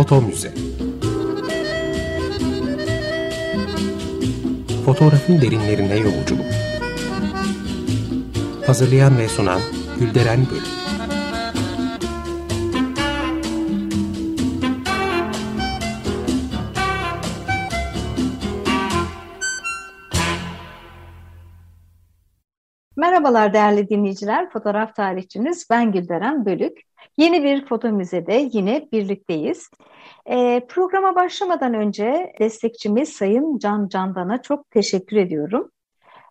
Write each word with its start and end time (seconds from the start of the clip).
Foto 0.00 0.20
Müze. 0.20 0.52
Fotoğrafın 4.84 5.40
derinlerine 5.40 5.96
yolculuk. 5.96 6.46
Hazırlayan 8.66 9.18
ve 9.18 9.28
sunan 9.28 9.60
Gülderen 9.98 10.40
Bölüm. 10.50 10.62
Merhabalar 22.96 23.54
değerli 23.54 23.88
dinleyiciler, 23.88 24.50
fotoğraf 24.50 24.96
tarihçiniz 24.96 25.66
ben 25.70 25.92
Gülderen 25.92 26.46
Bölük. 26.46 26.89
Yeni 27.20 27.44
bir 27.44 27.66
foto 27.66 27.88
müzede 27.88 28.48
yine 28.52 28.88
birlikteyiz. 28.92 29.70
E, 30.26 30.66
programa 30.68 31.14
başlamadan 31.14 31.74
önce 31.74 32.32
destekçimiz 32.38 33.08
Sayın 33.08 33.58
Can 33.58 33.88
Candan'a 33.88 34.42
çok 34.42 34.70
teşekkür 34.70 35.16
ediyorum. 35.16 35.70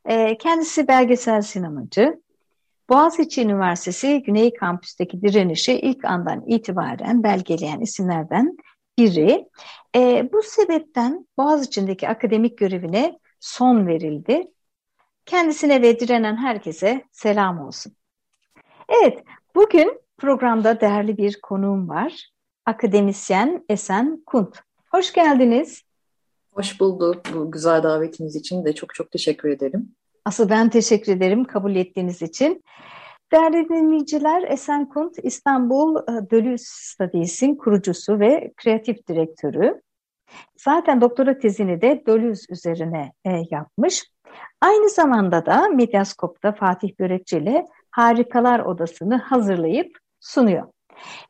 E, 0.05 0.37
kendisi 0.37 0.87
belgesel 0.87 1.41
sinemacı. 1.41 2.21
Boğaziçi 2.89 3.41
Üniversitesi 3.41 4.23
Güney 4.23 4.53
Kampüs'teki 4.53 5.21
direnişi 5.21 5.73
ilk 5.73 6.05
andan 6.05 6.43
itibaren 6.47 7.23
belgeleyen 7.23 7.79
isimlerden 7.79 8.57
biri. 8.97 9.45
E, 9.95 10.29
bu 10.33 10.41
sebepten 10.43 11.27
Boğaziçi'ndeki 11.37 12.09
akademik 12.09 12.57
görevine 12.57 13.19
son 13.39 13.87
verildi. 13.87 14.43
Kendisine 15.25 15.81
ve 15.81 15.99
direnen 15.99 16.37
herkese 16.37 17.03
selam 17.11 17.59
olsun. 17.59 17.93
Evet, 18.89 19.23
bugün 19.55 20.08
programda 20.19 20.81
değerli 20.81 21.17
bir 21.17 21.39
konuğum 21.41 21.89
var. 21.89 22.29
Akademisyen 22.65 23.65
Esen 23.69 24.23
Kunt. 24.25 24.59
Hoş 24.91 25.13
geldiniz. 25.13 25.83
Hoş 26.53 26.79
bulduk. 26.79 27.21
Bu 27.33 27.51
güzel 27.51 27.83
davetiniz 27.83 28.35
için 28.35 28.65
de 28.65 28.73
çok 28.75 28.95
çok 28.95 29.11
teşekkür 29.11 29.49
ederim. 29.49 29.95
Asıl 30.25 30.49
ben 30.49 30.69
teşekkür 30.69 31.11
ederim 31.11 31.43
kabul 31.43 31.75
ettiğiniz 31.75 32.21
için. 32.21 32.63
Değerli 33.31 33.69
dinleyiciler, 33.69 34.43
Esen 34.51 34.89
Kunt 34.89 35.15
İstanbul 35.23 35.95
e, 35.95 36.29
Dölüs 36.31 36.61
Studies'in 36.63 37.55
kurucusu 37.55 38.19
ve 38.19 38.53
kreatif 38.57 39.07
direktörü. 39.07 39.81
Zaten 40.57 41.01
doktora 41.01 41.37
tezini 41.37 41.81
de 41.81 42.03
Dölüs 42.07 42.49
üzerine 42.49 43.13
e, 43.25 43.31
yapmış. 43.51 44.03
Aynı 44.61 44.89
zamanda 44.89 45.45
da 45.45 45.67
Medyaskop'ta 45.67 46.51
Fatih 46.51 46.99
Börekçi 46.99 47.37
ile 47.37 47.65
Harikalar 47.91 48.59
Odası'nı 48.59 49.17
hazırlayıp 49.17 49.97
sunuyor. 50.19 50.67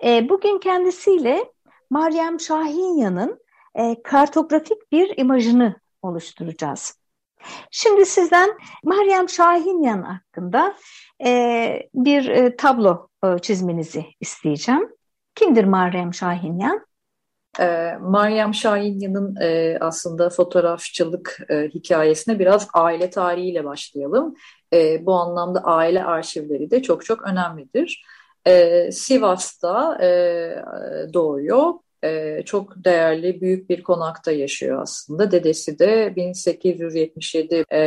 E, 0.03 0.29
bugün 0.29 0.59
kendisiyle 0.59 1.51
Meryem 1.91 2.39
Şahinya'nın 2.39 3.39
e, 3.75 4.03
kartografik 4.03 4.91
bir 4.91 5.17
imajını 5.17 5.75
oluşturacağız. 6.01 6.99
Şimdi 7.71 8.05
sizden 8.05 8.49
Meryem 8.83 9.29
Şahinyan 9.29 10.01
hakkında 10.01 10.75
e, 11.25 11.89
bir 11.93 12.29
e, 12.29 12.55
tablo 12.55 13.07
e, 13.25 13.39
çizmenizi 13.39 14.05
isteyeceğim. 14.19 14.89
Kimdir 15.35 15.63
Meryem 15.63 16.13
Şahinyan? 16.13 16.85
E, 17.59 17.93
Meryem 18.01 18.53
Şahinyan'ın 18.53 19.35
e, 19.41 19.77
aslında 19.81 20.29
fotoğrafçılık 20.29 21.39
e, 21.49 21.67
hikayesine 21.67 22.39
biraz 22.39 22.67
aile 22.73 23.09
tarihiyle 23.09 23.65
başlayalım. 23.65 24.35
E, 24.73 25.05
bu 25.05 25.13
anlamda 25.13 25.59
aile 25.59 26.03
arşivleri 26.03 26.71
de 26.71 26.81
çok 26.81 27.05
çok 27.05 27.21
önemlidir. 27.21 28.05
E, 28.47 28.91
Sivas'ta 28.91 30.03
e, 30.03 30.09
doğuyor. 31.13 31.73
E, 32.03 32.41
çok 32.45 32.85
değerli 32.85 33.41
büyük 33.41 33.69
bir 33.69 33.83
konakta 33.83 34.31
yaşıyor 34.31 34.81
aslında. 34.81 35.31
Dedesi 35.31 35.79
de 35.79 36.13
1877 36.15 37.63
e, 37.71 37.79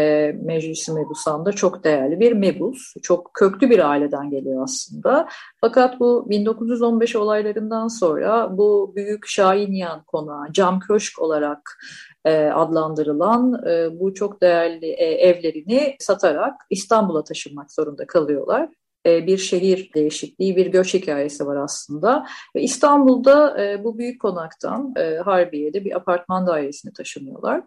Meclisi 0.43 0.93
Mebusan'da 0.93 1.53
çok 1.53 1.85
değerli 1.85 2.21
bir 2.21 2.33
mebus. 2.33 2.95
Çok 3.03 3.35
köklü 3.35 3.71
bir 3.71 3.91
aileden 3.91 4.31
geliyor 4.31 4.62
aslında. 4.65 5.29
Fakat 5.61 6.01
bu 6.01 6.31
1915 6.31 7.17
olaylarından 7.17 7.89
sonra 7.89 8.59
bu 8.59 8.93
büyük 8.97 9.27
Şahinyan 9.27 10.05
konağı, 10.05 10.53
cam 10.53 10.81
köşk 10.81 11.23
olarak 11.23 11.79
e, 12.25 12.47
adlandırılan 12.47 13.67
e, 13.69 14.01
bu 14.01 14.15
çok 14.15 14.43
değerli 14.43 14.87
e, 14.87 15.05
evlerini 15.05 15.97
satarak 15.99 16.55
İstanbul'a 16.71 17.25
taşınmak 17.25 17.73
zorunda 17.73 18.07
kalıyorlar. 18.07 18.69
E, 19.07 19.27
bir 19.27 19.39
şehir 19.39 19.91
değişikliği, 19.95 20.57
bir 20.57 20.67
göç 20.67 20.95
hikayesi 20.95 21.47
var 21.47 21.57
aslında. 21.57 22.27
İstanbul'da 22.55 23.63
e, 23.63 23.85
bu 23.85 23.99
büyük 23.99 24.21
konaktan 24.21 24.95
e, 24.97 25.17
Harbiye'de 25.17 25.85
bir 25.85 25.97
apartman 25.97 26.47
dairesine 26.47 26.93
taşınıyorlar. 26.93 27.62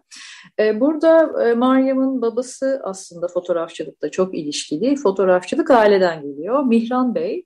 Burada 0.58 1.26
Meryem'in 1.56 2.22
babası 2.22 2.80
aslında 2.84 3.28
fotoğrafçılıkta 3.28 4.10
çok 4.10 4.34
ilişkili. 4.34 4.96
Fotoğrafçılık 4.96 5.70
aileden 5.70 6.22
geliyor. 6.22 6.64
Mihran 6.64 7.14
Bey 7.14 7.44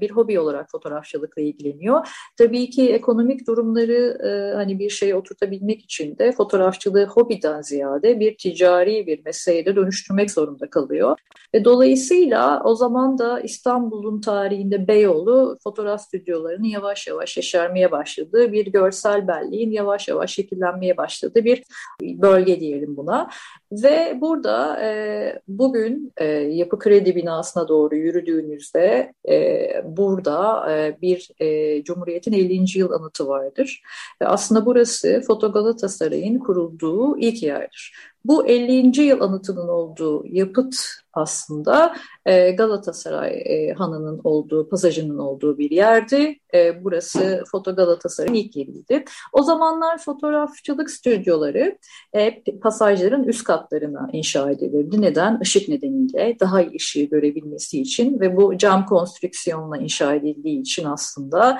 bir 0.00 0.10
hobi 0.10 0.40
olarak 0.40 0.70
fotoğrafçılıkla 0.70 1.42
ilgileniyor. 1.42 2.08
Tabii 2.38 2.70
ki 2.70 2.92
ekonomik 2.92 3.46
durumları 3.46 4.18
hani 4.56 4.78
bir 4.78 4.90
şeye 4.90 5.14
oturtabilmek 5.14 5.84
için 5.84 6.18
de 6.18 6.32
fotoğrafçılığı 6.32 7.04
hobiden 7.04 7.62
ziyade 7.62 8.20
bir 8.20 8.36
ticari 8.36 9.06
bir 9.06 9.24
mesleğe 9.24 9.66
de 9.66 9.76
dönüştürmek 9.76 10.30
zorunda 10.30 10.70
kalıyor. 10.70 11.18
Dolayısıyla 11.64 12.62
o 12.64 12.74
zaman 12.74 13.18
da 13.18 13.29
İstanbul'un 13.38 14.20
tarihinde 14.20 14.88
Beyoğlu 14.88 15.58
fotoğraf 15.64 16.00
stüdyolarının 16.00 16.64
yavaş 16.64 17.06
yavaş 17.06 17.36
yeşermeye 17.36 17.90
başladığı 17.90 18.52
bir 18.52 18.66
görsel 18.66 19.28
belleğin 19.28 19.70
yavaş 19.70 20.08
yavaş 20.08 20.34
şekillenmeye 20.34 20.96
başladığı 20.96 21.44
bir 21.44 21.62
bölge 22.02 22.60
diyelim 22.60 22.96
buna. 22.96 23.30
Ve 23.72 24.18
burada 24.20 24.82
e, 24.82 25.40
bugün 25.48 26.12
e, 26.16 26.24
Yapı 26.30 26.78
Kredi 26.78 27.16
binasına 27.16 27.68
doğru 27.68 27.96
yürüdüğünüzde 27.96 29.12
e, 29.28 29.68
burada 29.84 30.66
e, 30.72 30.96
bir 31.02 31.30
e, 31.40 31.84
Cumhuriyet'in 31.84 32.32
50. 32.32 32.78
yıl 32.78 32.90
anıtı 32.90 33.28
vardır. 33.28 33.82
Ve 34.22 34.26
aslında 34.26 34.66
burası 34.66 35.22
Foto 35.26 35.52
Galatasaray'ın 35.52 36.38
kurulduğu 36.38 37.18
ilk 37.18 37.42
yerdir. 37.42 37.92
Bu 38.24 38.46
50. 38.46 39.02
yıl 39.02 39.20
anıtının 39.20 39.68
olduğu 39.68 40.26
yapıt 40.26 40.76
aslında 41.12 41.96
e, 42.26 42.50
Galatasaray 42.50 43.42
e, 43.44 43.72
Hanı'nın 43.72 44.20
olduğu, 44.24 44.68
pasajının 44.68 45.18
olduğu 45.18 45.58
bir 45.58 45.70
yerdi. 45.70 46.38
E, 46.54 46.84
burası 46.84 47.44
Foto 47.50 47.76
Galatasaray'ın 47.76 48.34
ilk 48.34 48.56
yeriydi. 48.56 49.04
O 49.32 49.42
zamanlar 49.42 49.98
fotoğrafçılık 49.98 50.90
stüdyoları 50.90 51.78
e, 52.12 52.42
pasajların 52.62 53.24
üst 53.24 53.44
katlarına 53.44 54.08
inşa 54.12 54.50
edilirdi. 54.50 55.02
Neden? 55.02 55.38
Işık 55.42 55.68
nedeniyle 55.68 56.36
daha 56.40 56.62
iyi 56.62 56.76
ışığı 56.76 57.02
görebilmesi 57.04 57.80
için 57.80 58.20
ve 58.20 58.36
bu 58.36 58.58
cam 58.58 58.86
konstrüksiyonla 58.86 59.78
inşa 59.78 60.14
edildiği 60.14 60.60
için 60.60 60.84
aslında 60.84 61.58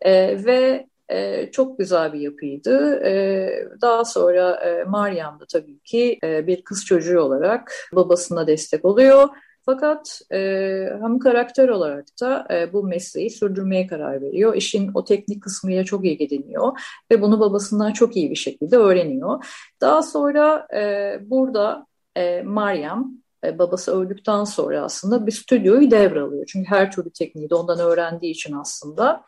e, 0.00 0.44
ve 0.44 0.86
e, 1.08 1.50
çok 1.50 1.78
güzel 1.78 2.12
bir 2.12 2.20
yapıydı. 2.20 3.00
E, 3.04 3.50
daha 3.80 4.04
sonra 4.04 4.54
e, 4.54 4.84
Meryem 4.84 5.40
de 5.40 5.44
tabii 5.52 5.78
ki 5.78 6.18
e, 6.24 6.46
bir 6.46 6.62
kız 6.62 6.84
çocuğu 6.84 7.20
olarak 7.20 7.72
babasına 7.92 8.46
destek 8.46 8.84
oluyor. 8.84 9.28
Fakat 9.66 10.20
e, 10.32 10.38
hem 11.00 11.18
karakter 11.18 11.68
olarak 11.68 12.06
da 12.20 12.46
e, 12.50 12.72
bu 12.72 12.82
mesleği 12.82 13.30
sürdürmeye 13.30 13.86
karar 13.86 14.22
veriyor. 14.22 14.54
İşin 14.54 14.90
o 14.94 15.04
teknik 15.04 15.42
kısmıyla 15.42 15.84
çok 15.84 16.06
ilgileniyor 16.06 16.80
ve 17.10 17.22
bunu 17.22 17.40
babasından 17.40 17.92
çok 17.92 18.16
iyi 18.16 18.30
bir 18.30 18.36
şekilde 18.36 18.76
öğreniyor. 18.76 19.44
Daha 19.80 20.02
sonra 20.02 20.68
e, 20.74 21.12
burada 21.30 21.86
e, 22.16 22.42
Meryem 22.42 23.04
e, 23.44 23.58
babası 23.58 24.00
öldükten 24.00 24.44
sonra 24.44 24.82
aslında 24.82 25.26
bir 25.26 25.32
stüdyoyu 25.32 25.90
devralıyor. 25.90 26.46
Çünkü 26.46 26.70
her 26.70 26.92
türlü 26.92 27.10
tekniği 27.10 27.50
de 27.50 27.54
ondan 27.54 27.78
öğrendiği 27.78 28.32
için 28.32 28.54
aslında 28.54 29.24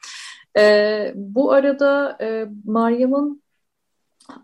e, 0.58 1.12
bu 1.14 1.52
arada 1.52 2.18
e, 2.20 2.46
Meryem'in 2.64 3.42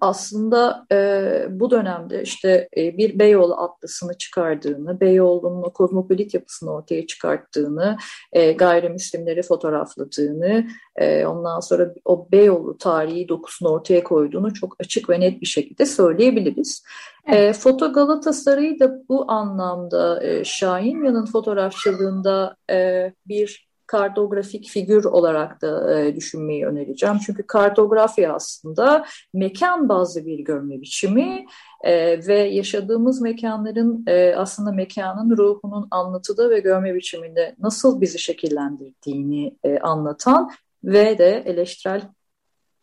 aslında 0.01 0.87
e, 0.93 1.47
bu 1.51 1.71
dönemde 1.71 2.23
işte 2.23 2.69
e, 2.77 2.97
bir 2.97 3.19
Beyoğlu 3.19 3.55
atlasını 3.55 4.19
çıkardığını, 4.19 5.01
Beyoğlu'nun 5.01 5.71
kozmopolit 5.71 6.35
yapısını 6.35 6.71
ortaya 6.71 7.07
çıkarttığını, 7.07 7.97
e, 8.33 8.53
gayrimüslimleri 8.53 9.43
fotoğrafladığını, 9.43 10.67
e, 10.97 11.27
ondan 11.27 11.61
sonra 11.61 11.95
o 12.05 12.29
Beyoğlu 12.33 12.79
tarihi 12.79 13.29
dokusunu 13.29 13.69
ortaya 13.69 14.05
koyduğunu 14.05 14.55
çok 14.55 14.77
açık 14.81 15.11
ve 15.11 15.21
net 15.21 15.41
bir 15.41 15.47
şekilde 15.47 15.87
söyleyebiliriz. 15.87 16.85
Evet. 17.27 17.57
E, 17.57 17.59
Foto 17.59 17.93
Galatasaray'ı 17.93 18.81
da 18.81 19.09
bu 19.09 19.31
anlamda 19.31 20.25
e, 20.25 20.45
Şahin 20.45 21.05
Yan'ın 21.05 21.27
fotoğrafçılığında 21.27 22.57
e, 22.71 23.13
bir 23.29 23.67
kartografik 23.87 24.69
figür 24.69 25.05
olarak 25.05 25.63
da 25.63 26.01
e, 26.01 26.17
düşünmeyi 26.17 26.67
önereceğim. 26.67 27.19
Çünkü 27.27 27.43
kartografya 27.43 28.35
aslında 28.35 29.07
mekan 29.35 29.89
bazlı 29.89 30.27
bir 30.27 30.39
görme 30.39 30.81
biçimi 30.81 31.47
e, 31.85 32.27
ve 32.27 32.39
yaşadığımız 32.39 33.21
mekanların 33.21 34.05
e, 34.07 34.35
aslında 34.35 34.73
mekanın 34.73 35.37
ruhunun 35.37 35.89
anlatıda 35.91 36.51
ve 36.51 36.61
görme 36.61 36.95
biçiminde 36.95 37.55
nasıl 37.59 38.01
bizi 38.01 38.19
şekillendirdiğini 38.19 39.57
e, 39.65 39.79
anlatan 39.79 40.51
ve 40.85 41.19
de 41.19 41.43
eleştirel 41.47 42.03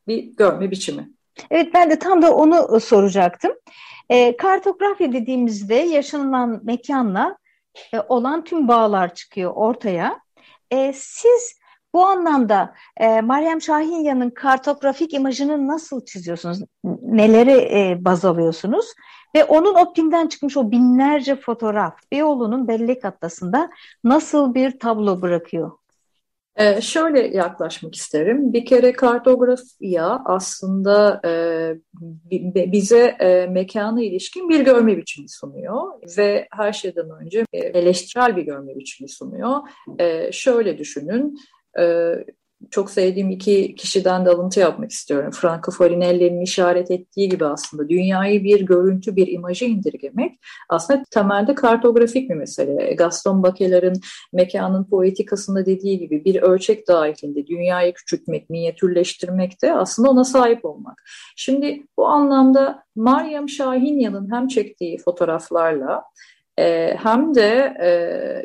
bir 0.08 0.24
görme 0.24 0.72
biçimi. 0.72 1.10
Evet 1.52 1.74
ben 1.74 1.90
de 1.90 2.00
tam 2.00 2.22
da 2.22 2.36
onu 2.36 2.80
soracaktım. 2.80 3.52
E, 4.10 4.38
kartografya 4.38 5.14
dediğimizde 5.14 5.76
yaşanılan 5.76 6.62
mekanla 6.64 7.38
e, 7.94 8.00
olan 8.00 8.44
tüm 8.44 8.68
bağlar 8.68 9.16
çıkıyor 9.16 9.52
ortaya. 9.56 10.23
E, 10.72 10.94
siz 10.94 11.58
bu 11.94 12.06
anlamda 12.06 12.74
e, 12.98 13.22
Meryem 13.22 13.62
Şahinya'nın 13.62 14.30
kartografik 14.30 15.14
imajını 15.14 15.68
nasıl 15.68 16.06
çiziyorsunuz? 16.06 16.60
Neleri 17.02 17.52
e, 17.52 18.06
baz 18.06 18.26
alıyorsunuz? 18.26 18.86
Ve 19.36 19.44
onun 19.44 19.76
optimden 19.76 20.28
çıkmış 20.28 20.58
o 20.58 20.72
binlerce 20.72 21.36
fotoğraf 21.36 21.94
Beyoğlu'nun 22.12 22.68
bellek 22.68 23.06
atlasında 23.06 23.70
nasıl 24.04 24.54
bir 24.54 24.80
tablo 24.80 25.22
bırakıyor? 25.22 25.72
Ee, 26.56 26.82
şöyle 26.82 27.28
yaklaşmak 27.38 27.96
isterim. 27.96 28.54
Bir 28.54 28.66
kere 28.66 28.94
kartografya 28.94 30.22
aslında 30.26 31.22
e, 31.26 31.32
bize 32.72 33.18
e, 33.20 33.48
mekana 33.48 34.04
ilişkin 34.04 34.50
bir 34.50 34.60
görme 34.60 34.98
biçimi 34.98 35.30
sunuyor 35.30 35.84
ve 36.18 36.48
her 36.52 36.74
şeyden 36.74 37.10
önce 37.22 37.46
eleştirel 37.54 38.38
bir 38.38 38.42
görme 38.42 38.76
biçimi 38.76 39.10
sunuyor. 39.10 39.60
E, 40.00 40.32
şöyle 40.32 40.78
düşünün, 40.78 41.40
e, 41.80 42.14
çok 42.72 42.92
sevdiğim 42.92 43.30
iki 43.30 43.76
kişiden 43.76 44.26
de 44.26 44.30
alıntı 44.30 44.60
yapmak 44.60 44.92
istiyorum. 44.92 45.32
Franco 45.32 45.72
Farinelli'nin 45.72 46.42
işaret 46.42 46.92
ettiği 46.92 47.30
gibi 47.30 47.46
aslında 47.46 47.90
dünyayı 47.90 48.44
bir 48.44 48.62
görüntü, 48.62 49.16
bir 49.16 49.28
imajı 49.28 49.66
indirgemek 49.66 50.40
aslında 50.70 51.04
temelde 51.12 51.56
kartografik 51.56 52.30
bir 52.30 52.36
mesele. 52.36 52.94
Gaston 52.94 53.44
Bachelard'ın 53.44 54.02
mekanın 54.34 54.84
poetikasında 54.84 55.66
dediği 55.66 56.00
gibi 56.00 56.26
bir 56.26 56.42
ölçek 56.42 56.88
dahilinde 56.88 57.48
dünyayı 57.48 57.94
küçültmek, 57.94 58.50
minyatürleştirmek 58.50 59.62
de 59.62 59.74
aslında 59.74 60.10
ona 60.10 60.24
sahip 60.24 60.66
olmak. 60.66 61.04
Şimdi 61.36 61.84
bu 61.98 62.08
anlamda 62.08 62.84
Meryem 62.96 63.50
Şahinya'nın 63.50 64.32
hem 64.32 64.48
çektiği 64.48 64.98
fotoğraflarla 64.98 66.04
e, 66.60 66.96
hem 66.98 67.36
de 67.36 67.74
e, 67.82 67.90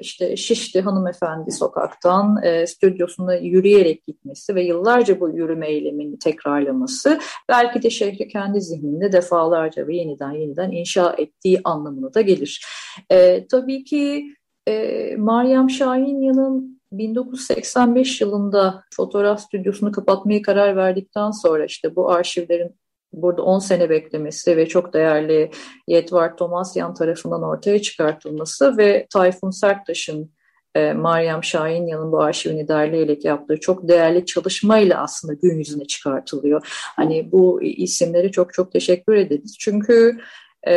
işte 0.01 0.37
Şişli 0.37 0.81
hanımefendi 0.81 1.53
sokaktan 1.53 2.43
e, 2.43 2.67
stüdyosuna 2.67 3.35
yürüyerek 3.35 4.07
gitmesi 4.07 4.55
ve 4.55 4.65
yıllarca 4.65 5.21
bu 5.21 5.31
yürüme 5.31 5.69
eylemini 5.69 6.19
tekrarlaması 6.19 7.19
belki 7.49 7.83
de 7.83 7.91
şehri 7.91 8.29
kendi 8.29 8.61
zihninde 8.61 9.13
defalarca 9.13 9.87
ve 9.87 9.97
yeniden 9.97 10.33
yeniden 10.33 10.71
inşa 10.71 11.15
ettiği 11.19 11.61
anlamına 11.65 12.15
da 12.15 12.21
gelir. 12.21 12.67
E, 13.11 13.47
tabii 13.47 13.85
ki 13.85 14.35
e, 14.69 14.73
Meryem 15.17 15.71
Şahinya'nın 15.71 16.79
1985 16.93 18.21
yılında 18.21 18.85
fotoğraf 18.95 19.41
stüdyosunu 19.41 19.93
kapatmayı 19.93 20.43
karar 20.43 20.77
verdikten 20.77 21.31
sonra 21.31 21.65
işte 21.65 21.97
bu 21.97 22.11
arşivlerin 22.11 22.78
burada 23.13 23.43
10 23.43 23.59
sene 23.59 23.91
beklemesi 23.91 24.57
ve 24.57 24.69
çok 24.69 24.95
değerli 24.95 25.51
Yetvar 25.87 26.37
Tomasyan 26.37 26.95
tarafından 26.95 27.43
ortaya 27.43 27.83
çıkartılması 27.83 28.79
ve 28.79 29.07
Tayfun 29.13 29.51
Serttaş'ın 29.51 30.31
e, 30.75 30.93
Meryem 30.93 31.45
Şahinya'nın 31.45 32.13
bu 32.13 32.21
arşivini 32.21 32.69
derleyerek 32.69 33.25
yaptığı 33.25 33.61
çok 33.61 33.89
değerli 33.89 34.27
çalışmayla 34.27 35.03
aslında 35.03 35.35
gün 35.35 35.59
yüzüne 35.59 35.85
çıkartılıyor. 35.85 36.67
Hani 36.97 37.33
bu 37.33 37.63
isimleri 37.63 38.33
çok 38.33 38.55
çok 38.55 38.73
teşekkür 38.73 39.15
ederiz. 39.15 39.57
Çünkü 39.59 40.19
e, 40.67 40.75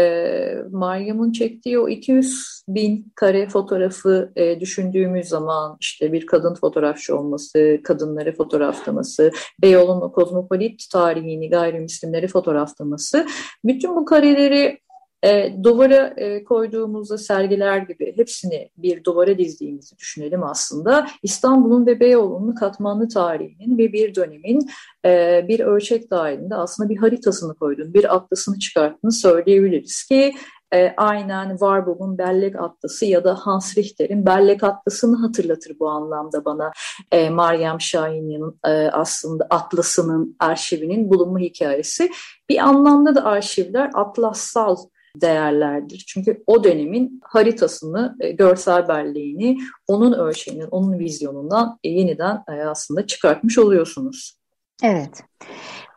Meryem'in 0.71 1.31
çektiği 1.31 1.79
o 1.79 1.89
200 1.89 2.63
bin 2.67 3.11
kare 3.15 3.49
fotoğrafı 3.49 4.31
e, 4.35 4.59
düşündüğümüz 4.59 5.27
zaman 5.27 5.77
işte 5.79 6.13
bir 6.13 6.25
kadın 6.25 6.55
fotoğrafçı 6.55 7.17
olması, 7.17 7.79
kadınları 7.83 8.35
fotoğraflaması, 8.35 9.31
Beyoğlu'nun 9.61 10.09
kozmopolit 10.09 10.89
tarihini, 10.91 11.49
gayrimüslimleri 11.49 12.27
fotoğraflaması, 12.27 13.27
bütün 13.65 13.95
bu 13.95 14.05
kareleri 14.05 14.79
e, 15.23 15.53
duvara 15.63 16.13
e, 16.17 16.43
koyduğumuzda 16.43 17.17
sergiler 17.17 17.77
gibi 17.77 18.17
hepsini 18.17 18.69
bir 18.77 19.03
duvara 19.03 19.37
dizdiğimizi 19.37 19.97
düşünelim 19.97 20.43
aslında. 20.43 21.07
İstanbul'un 21.23 21.85
ve 21.85 21.99
Beyoğlu'nun 21.99 22.55
katmanlı 22.55 23.09
tarihinin 23.09 23.77
ve 23.77 23.93
bir 23.93 24.15
dönemin 24.15 24.69
e, 25.05 25.45
bir 25.47 25.59
ölçek 25.59 26.11
dahilinde 26.11 26.55
aslında 26.55 26.89
bir 26.89 26.97
haritasını 26.97 27.55
koyduğunu, 27.55 27.93
bir 27.93 28.15
atlasını 28.15 28.59
çıkarttığını 28.59 29.11
söyleyebiliriz 29.11 30.03
ki 30.03 30.33
e, 30.73 30.93
aynen 30.97 31.49
Warburg'un 31.49 32.17
Bellek 32.17 32.55
Atlası 32.55 33.05
ya 33.05 33.23
da 33.23 33.35
Hans 33.35 33.77
Richter'in 33.77 34.25
Bellek 34.25 34.63
Atlası'nı 34.63 35.17
hatırlatır 35.17 35.79
bu 35.79 35.89
anlamda 35.89 36.45
bana 36.45 36.71
e, 37.11 37.29
Meryem 37.29 37.81
Şahin'in 37.81 38.59
e, 38.65 38.69
aslında 38.91 39.47
Atlası'nın 39.49 40.35
arşivinin 40.39 41.09
bulunma 41.09 41.39
hikayesi. 41.39 42.11
Bir 42.49 42.57
anlamda 42.57 43.15
da 43.15 43.25
arşivler 43.25 43.89
atlassal 43.93 44.77
değerlerdir. 45.15 46.03
Çünkü 46.07 46.43
o 46.47 46.63
dönemin 46.63 47.21
haritasını, 47.23 48.15
e, 48.19 48.31
görsel 48.31 48.87
belleğini, 48.87 49.57
onun 49.87 50.13
ölçeğinin, 50.13 50.67
onun 50.71 50.99
vizyonundan 50.99 51.79
e, 51.83 51.89
yeniden 51.89 52.43
e, 52.49 52.51
aslında 52.51 53.07
çıkartmış 53.07 53.57
oluyorsunuz. 53.57 54.37
Evet. 54.83 55.23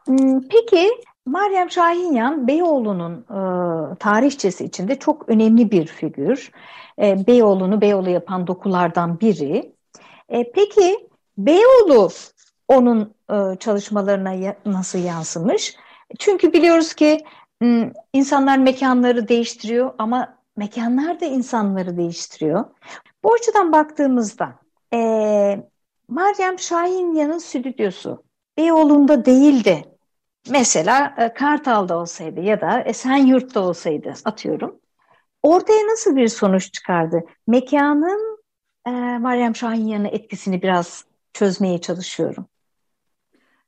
Hmm, 0.07 0.41
peki 0.49 0.91
Meryem 1.27 1.71
Şahinyan 1.71 2.49
Beyoğlu'nun 2.49 3.15
e, 3.15 3.39
tarihçesi 3.99 4.65
içinde 4.65 4.99
çok 4.99 5.29
önemli 5.29 5.71
bir 5.71 5.87
figür. 5.87 6.51
E, 7.03 7.27
Beyoğlu'nu 7.27 7.81
Beyoğlu 7.81 8.11
yapan 8.11 8.47
dokulardan 8.47 9.21
biri. 9.21 9.75
E, 10.29 10.53
peki 10.53 11.09
Beyoğlu 11.39 12.11
onun 12.69 13.15
e, 13.31 13.57
çalışmalarına 13.59 14.33
ya, 14.33 14.57
nasıl 14.67 14.99
yansımış? 14.99 15.77
Çünkü 16.19 16.53
biliyoruz 16.53 16.95
ki 16.95 17.21
insanlar 18.13 18.59
mekanları 18.59 19.29
değiştiriyor 19.29 19.95
ama 19.99 20.39
mekanlar 20.57 21.21
da 21.21 21.25
insanları 21.27 21.97
değiştiriyor. 21.97 22.65
Bu 23.25 23.35
açıdan 23.35 23.73
baktığımızda 23.73 24.55
e, 24.95 24.99
Meryem 26.09 26.59
Şahinya'nın 26.59 27.39
stüdyosu 27.39 28.25
Beyoğlu'nda 28.59 29.25
değildi. 29.25 29.85
Mesela 30.51 31.15
e, 31.19 31.35
Kartal'da 31.35 31.99
olsaydı 31.99 32.41
ya 32.41 32.61
da 32.61 32.81
Esenyurt'ta 32.81 33.61
olsaydı 33.61 34.15
atıyorum. 34.25 34.81
Ortaya 35.43 35.87
nasıl 35.87 36.17
bir 36.17 36.29
sonuç 36.29 36.73
çıkardı? 36.73 37.21
Mekanın 37.47 38.39
e, 38.87 38.91
Meryem 39.19 39.57
Şahinya'nın 39.57 40.05
etkisini 40.05 40.63
biraz 40.63 41.05
çözmeye 41.33 41.81
çalışıyorum. 41.81 42.47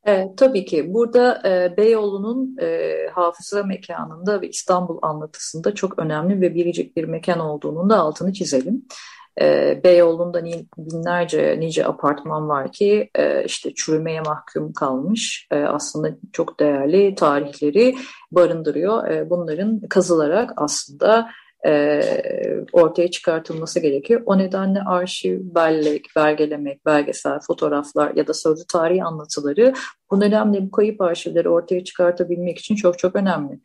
E, 0.06 0.34
tabii 0.36 0.64
ki 0.64 0.94
burada 0.94 1.42
e, 1.44 1.76
Beyoğlu'nun 1.76 2.56
e, 2.60 2.92
hafıza 3.14 3.62
mekanında 3.62 4.40
ve 4.40 4.48
İstanbul 4.48 4.98
anlatısında 5.02 5.74
çok 5.74 5.98
önemli 5.98 6.40
ve 6.40 6.54
biricik 6.54 6.96
bir 6.96 7.04
mekan 7.04 7.40
olduğunun 7.40 7.90
da 7.90 7.98
altını 7.98 8.32
çizelim. 8.32 8.84
E, 9.40 9.80
Beyoğlu'nda 9.84 10.44
binlerce 10.78 11.56
nice 11.60 11.86
apartman 11.86 12.48
var 12.48 12.72
ki 12.72 13.10
e, 13.14 13.44
işte 13.44 13.74
çürümeye 13.74 14.20
mahkum 14.20 14.72
kalmış 14.72 15.48
e, 15.50 15.56
aslında 15.56 16.08
çok 16.32 16.60
değerli 16.60 17.14
tarihleri 17.14 17.94
barındırıyor. 18.32 19.08
E, 19.08 19.30
bunların 19.30 19.80
kazılarak 19.80 20.52
aslında 20.56 21.28
e, 21.66 22.00
ortaya 22.72 23.10
çıkartılması 23.10 23.80
gerekiyor. 23.80 24.22
O 24.26 24.38
nedenle 24.38 24.80
arşiv, 24.80 25.40
bellek, 25.42 26.06
belgelemek, 26.16 26.86
belgesel, 26.86 27.40
fotoğraflar 27.40 28.14
ya 28.14 28.26
da 28.26 28.34
sözlü 28.34 28.64
tarihi 28.66 29.04
anlatıları 29.04 29.74
bu 30.10 30.20
nedenle 30.20 30.62
bu 30.62 30.70
kayıp 30.70 31.00
arşivleri 31.00 31.48
ortaya 31.48 31.84
çıkartabilmek 31.84 32.58
için 32.58 32.76
çok 32.76 32.98
çok 32.98 33.16
önemli. 33.16 33.60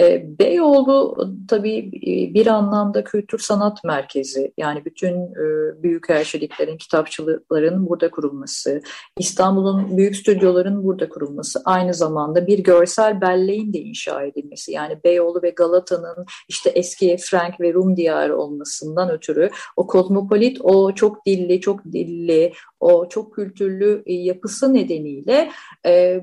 E, 0.00 0.38
Beyoğlu 0.38 1.16
tabii 1.48 1.78
e, 1.78 2.34
bir 2.34 2.46
anlamda 2.46 3.04
kültür 3.04 3.38
sanat 3.38 3.84
merkezi. 3.84 4.52
Yani 4.56 4.84
bütün 4.84 5.14
e, 5.14 5.82
büyük 5.82 6.10
elçiliklerin, 6.10 6.76
kitapçılıkların 6.76 7.88
burada 7.88 8.10
kurulması, 8.10 8.82
İstanbul'un 9.18 9.96
büyük 9.96 10.16
stüdyoların 10.16 10.84
burada 10.84 11.08
kurulması, 11.08 11.62
aynı 11.64 11.94
zamanda 11.94 12.46
bir 12.46 12.58
görsel 12.58 13.20
belleğin 13.20 13.72
de 13.72 13.78
inşa 13.78 14.22
edilmesi. 14.22 14.72
Yani 14.72 14.98
Beyoğlu 15.04 15.42
ve 15.42 15.50
Galata'nın 15.50 16.26
işte 16.48 16.70
eski 16.70 17.16
Frank 17.20 17.60
ve 17.60 17.72
Rum 17.72 17.96
diyarı 17.96 18.38
olmasından 18.38 19.10
ötürü 19.10 19.50
o 19.76 19.86
kozmopolit, 19.86 20.58
o 20.60 20.94
çok 20.94 21.26
dilli, 21.26 21.60
çok 21.60 21.84
dilli, 21.84 22.52
o 22.80 23.08
çok 23.08 23.34
kültürlü 23.34 24.02
yapısı 24.06 24.74
nedeniyle 24.74 25.50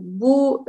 bu 0.01 0.65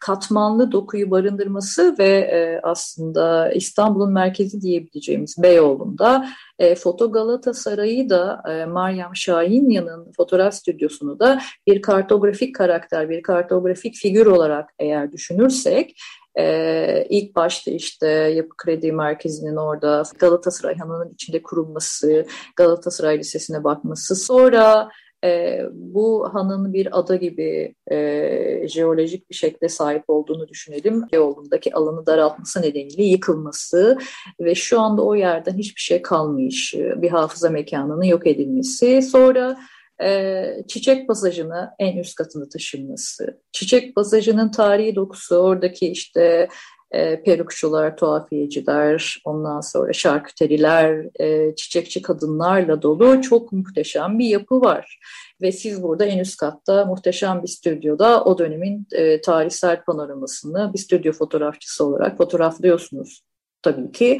katmanlı 0.00 0.72
dokuyu 0.72 1.10
barındırması 1.10 1.96
ve 1.98 2.08
e, 2.08 2.60
aslında 2.62 3.52
İstanbul'un 3.52 4.12
merkezi 4.12 4.60
diyebileceğimiz 4.62 5.36
Beyoğlu'nda 5.42 6.28
e, 6.58 6.74
Foto 6.74 7.12
Galatasaray'ı 7.12 8.10
da 8.10 8.42
e, 8.48 8.64
Meryem 8.64 9.16
Şahinya'nın 9.16 10.12
fotoğraf 10.16 10.54
stüdyosunu 10.54 11.18
da 11.18 11.40
bir 11.66 11.82
kartografik 11.82 12.54
karakter, 12.54 13.10
bir 13.10 13.22
kartografik 13.22 13.94
figür 13.94 14.26
olarak 14.26 14.70
eğer 14.78 15.12
düşünürsek 15.12 15.96
ee, 16.38 17.06
ilk 17.10 17.36
başta 17.36 17.70
işte 17.70 18.08
Yapı 18.08 18.56
Kredi 18.56 18.92
Merkezi'nin 18.92 19.56
orada 19.56 20.02
Galatasaray 20.18 20.76
Hanı'nın 20.76 21.12
içinde 21.14 21.42
kurulması, 21.42 22.26
Galatasaray 22.56 23.18
Lisesi'ne 23.18 23.64
bakması, 23.64 24.16
sonra 24.16 24.88
e, 25.24 25.60
bu 25.72 26.28
hanın 26.32 26.72
bir 26.72 26.98
ada 26.98 27.16
gibi 27.16 27.74
e, 27.90 28.68
jeolojik 28.68 29.30
bir 29.30 29.34
şekle 29.34 29.68
sahip 29.68 30.04
olduğunu 30.08 30.48
düşünelim. 30.48 31.04
Beyoğlu'ndaki 31.12 31.74
alanı 31.74 32.06
daraltması 32.06 32.62
nedeniyle 32.62 33.02
yıkılması 33.02 33.98
ve 34.40 34.54
şu 34.54 34.80
anda 34.80 35.02
o 35.02 35.14
yerden 35.14 35.54
hiçbir 35.54 35.80
şey 35.80 36.02
kalmış, 36.02 36.74
bir 36.96 37.10
hafıza 37.10 37.50
mekanının 37.50 38.02
yok 38.02 38.26
edilmesi. 38.26 39.02
Sonra 39.02 39.58
e, 40.02 40.44
Çiçek 40.68 41.08
Pasajı'nı 41.08 41.70
en 41.78 41.96
üst 41.96 42.14
katını 42.14 42.48
taşınması, 42.48 43.40
Çiçek 43.52 43.94
Pasajı'nın 43.94 44.50
tarihi 44.50 44.94
dokusu, 44.94 45.36
oradaki 45.36 45.88
işte 45.88 46.48
e, 46.90 47.22
perukçular, 47.22 47.96
tuhafiyeciler, 47.96 49.22
ondan 49.24 49.60
sonra 49.60 49.92
şarküteriler, 49.92 51.06
e, 51.20 51.54
çiçekçi 51.54 52.02
kadınlarla 52.02 52.82
dolu 52.82 53.22
çok 53.22 53.52
muhteşem 53.52 54.18
bir 54.18 54.26
yapı 54.26 54.60
var. 54.60 54.98
Ve 55.42 55.52
siz 55.52 55.82
burada 55.82 56.04
en 56.04 56.18
üst 56.18 56.36
katta 56.36 56.84
muhteşem 56.84 57.42
bir 57.42 57.48
stüdyoda 57.48 58.24
o 58.24 58.38
dönemin 58.38 58.86
e, 58.92 59.20
tarihsel 59.20 59.84
panoramasını 59.84 60.72
bir 60.74 60.78
stüdyo 60.78 61.12
fotoğrafçısı 61.12 61.84
olarak 61.84 62.16
fotoğraflıyorsunuz 62.16 63.22
tabii 63.62 63.92
ki. 63.92 64.18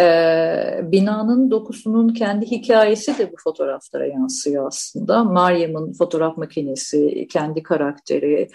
Ee, 0.00 0.80
binanın 0.82 1.50
dokusunun 1.50 2.08
kendi 2.08 2.46
hikayesi 2.46 3.18
de 3.18 3.32
bu 3.32 3.36
fotoğraflara 3.44 4.06
yansıyor 4.06 4.66
aslında. 4.66 5.24
Meryem'in 5.24 5.92
fotoğraf 5.92 6.36
makinesi, 6.36 7.28
kendi 7.28 7.62
karakteri, 7.62 8.48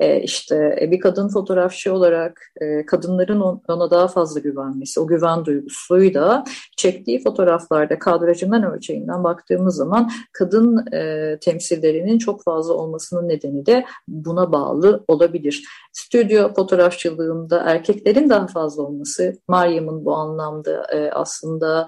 e, 0.00 0.20
işte 0.20 0.78
e, 0.80 0.90
bir 0.90 1.00
kadın 1.00 1.28
fotoğrafçı 1.28 1.94
olarak 1.94 2.40
e, 2.60 2.86
kadınların 2.86 3.40
ona 3.68 3.90
daha 3.90 4.08
fazla 4.08 4.40
güvenmesi, 4.40 5.00
o 5.00 5.06
güven 5.06 5.44
duygusuyla 5.44 6.44
çektiği 6.76 7.22
fotoğraflarda 7.22 7.98
kadrajından 7.98 8.74
ölçeğinden 8.74 9.24
baktığımız 9.24 9.76
zaman 9.76 10.10
kadın 10.32 10.92
e, 10.92 11.38
temsillerinin 11.40 12.18
çok 12.18 12.44
fazla 12.44 12.74
olmasının 12.74 13.28
nedeni 13.28 13.66
de 13.66 13.84
buna 14.08 14.52
bağlı 14.52 15.04
olabilir. 15.08 15.64
Stüdyo 15.92 16.54
fotoğrafçılığında 16.54 17.62
erkeklerin 17.66 18.30
daha 18.30 18.46
fazla 18.46 18.82
olması, 18.82 19.36
Meryem'in 19.48 20.04
bu 20.04 20.14
anlamda 20.14 20.86
aslında 21.12 21.86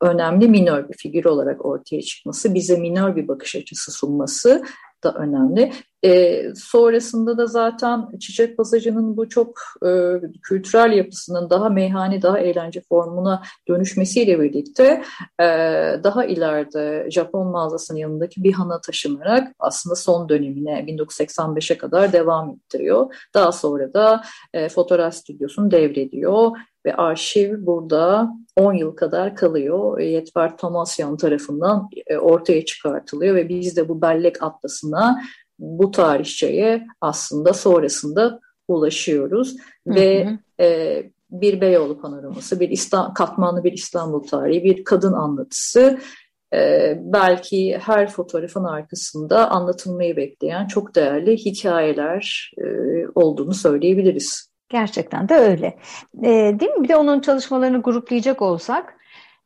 önemli 0.00 0.48
minör 0.48 0.88
bir 0.88 0.96
figür 0.96 1.24
olarak 1.24 1.66
ortaya 1.66 2.02
çıkması, 2.02 2.54
bize 2.54 2.76
minör 2.76 3.16
bir 3.16 3.28
bakış 3.28 3.56
açısı 3.56 3.92
sunması 3.92 4.62
da 5.04 5.14
önemli. 5.14 5.72
E, 6.04 6.42
sonrasında 6.54 7.38
da 7.38 7.46
zaten 7.46 8.18
Çiçek 8.20 8.56
Pasajı'nın 8.56 9.16
bu 9.16 9.28
çok 9.28 9.60
e, 9.86 9.90
kültürel 10.42 10.92
yapısının 10.92 11.50
daha 11.50 11.68
meyhane, 11.68 12.22
daha 12.22 12.38
eğlence 12.38 12.82
formuna 12.88 13.42
dönüşmesiyle 13.68 14.40
birlikte 14.40 15.02
e, 15.40 15.44
daha 16.04 16.24
ileride 16.24 17.06
Japon 17.10 17.46
mağazasının 17.46 17.98
yanındaki 17.98 18.44
bir 18.44 18.52
hana 18.52 18.80
taşınarak 18.80 19.54
aslında 19.58 19.96
son 19.96 20.28
dönemine 20.28 20.84
1985'e 20.88 21.78
kadar 21.78 22.12
devam 22.12 22.50
ettiriyor. 22.50 23.14
Daha 23.34 23.52
sonra 23.52 23.94
da 23.94 24.22
e, 24.54 24.68
fotoğraf 24.68 25.14
stüdyosunu 25.14 25.70
devrediyor 25.70 26.50
ve 26.86 26.94
arşiv 26.94 27.66
burada 27.66 28.28
10 28.56 28.72
yıl 28.72 28.96
kadar 28.96 29.36
kalıyor. 29.36 30.00
Yetver 30.00 30.56
Tomasyan 30.56 31.16
tarafından 31.16 31.88
e, 32.06 32.16
ortaya 32.16 32.64
çıkartılıyor 32.64 33.34
ve 33.34 33.48
biz 33.48 33.76
de 33.76 33.88
bu 33.88 34.02
bellek 34.02 34.42
atlasına 34.42 35.22
bu 35.58 35.90
tarihçeye 35.90 36.86
aslında 37.00 37.52
sonrasında 37.52 38.40
ulaşıyoruz 38.68 39.56
hı 39.86 39.92
hı. 39.92 39.94
ve 39.94 40.28
e, 40.60 41.02
bir 41.30 41.60
Beyoğlu 41.60 42.00
panoraması, 42.00 42.60
bir 42.60 42.68
İstanbul, 42.68 43.14
katmanlı 43.14 43.64
bir 43.64 43.72
İstanbul 43.72 44.22
tarihi, 44.22 44.64
bir 44.64 44.84
kadın 44.84 45.12
anlatısı, 45.12 45.98
e, 46.54 46.94
belki 47.02 47.78
her 47.78 48.10
fotoğrafın 48.10 48.64
arkasında 48.64 49.50
anlatılmayı 49.50 50.16
bekleyen 50.16 50.66
çok 50.66 50.94
değerli 50.94 51.36
hikayeler 51.36 52.52
e, 52.58 52.64
olduğunu 53.14 53.54
söyleyebiliriz. 53.54 54.51
Gerçekten 54.72 55.28
de 55.28 55.34
öyle. 55.34 55.78
E, 56.22 56.60
değil 56.60 56.72
mi? 56.72 56.84
Bir 56.84 56.88
de 56.88 56.96
onun 56.96 57.20
çalışmalarını 57.20 57.82
gruplayacak 57.82 58.42
olsak, 58.42 58.96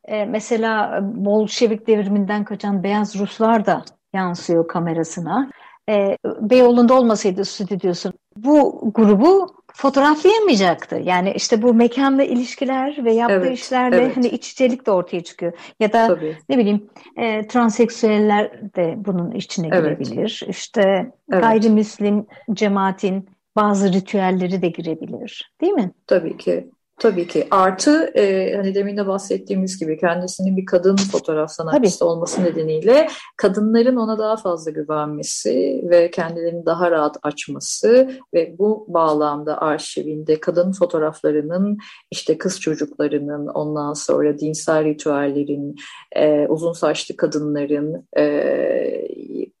e, 0.05 0.25
mesela 0.25 0.99
Bolşevik 1.03 1.87
devriminden 1.87 2.43
kaçan 2.43 2.83
beyaz 2.83 3.19
Ruslar 3.19 3.65
da 3.65 3.83
yansıyor 4.13 4.67
kamerasına 4.67 5.51
e, 5.89 6.17
Beyoğlu'nda 6.41 6.93
olmasaydı 6.93 7.45
stüdyosu 7.45 8.13
bu 8.35 8.81
grubu 8.95 9.47
fotoğraflayamayacaktı. 9.73 11.01
Yani 11.03 11.33
işte 11.35 11.61
bu 11.61 11.73
mekanla 11.73 12.23
ilişkiler 12.23 13.05
ve 13.05 13.13
yaptığı 13.13 13.35
evet, 13.35 13.57
işlerle 13.57 13.95
evet. 13.95 14.17
hani 14.17 14.27
iç 14.27 14.51
içelik 14.51 14.85
de 14.85 14.91
ortaya 14.91 15.23
çıkıyor. 15.23 15.53
Ya 15.79 15.93
da 15.93 16.07
Tabii. 16.07 16.37
ne 16.49 16.57
bileyim 16.57 16.89
e, 17.17 17.47
transseksüeller 17.47 18.73
de 18.75 18.93
bunun 18.97 19.31
içine 19.31 19.69
evet. 19.71 19.99
girebilir. 19.99 20.43
İşte 20.47 21.11
evet. 21.31 21.41
gayrimüslim 21.41 22.25
cemaatin 22.53 23.29
bazı 23.57 23.93
ritüelleri 23.93 24.61
de 24.61 24.69
girebilir. 24.69 25.53
Değil 25.61 25.73
mi? 25.73 25.93
Tabii 26.07 26.37
ki. 26.37 26.71
Tabii 26.99 27.27
ki. 27.27 27.47
Artı 27.51 28.11
e, 28.15 28.55
hani 28.55 28.75
demin 28.75 28.97
de 28.97 29.07
bahsettiğimiz 29.07 29.79
gibi 29.79 29.97
kendisinin 29.97 30.57
bir 30.57 30.65
kadın 30.65 30.95
fotoğraf 30.95 31.51
sanatçısı 31.51 31.99
Tabii. 31.99 32.09
olması 32.09 32.43
nedeniyle 32.43 33.07
kadınların 33.37 33.95
ona 33.95 34.19
daha 34.19 34.37
fazla 34.37 34.71
güvenmesi 34.71 35.81
ve 35.83 36.11
kendilerini 36.11 36.65
daha 36.65 36.91
rahat 36.91 37.17
açması 37.23 38.11
ve 38.33 38.55
bu 38.57 38.85
bağlamda 38.87 39.61
arşivinde 39.61 40.39
kadın 40.39 40.71
fotoğraflarının 40.71 41.77
işte 42.11 42.37
kız 42.37 42.59
çocuklarının 42.59 43.47
ondan 43.47 43.93
sonra 43.93 44.39
dinsel 44.39 44.83
ritüellerin, 44.83 45.75
e, 46.15 46.47
uzun 46.47 46.73
saçlı 46.73 47.17
kadınların 47.17 48.07
e, 48.17 48.23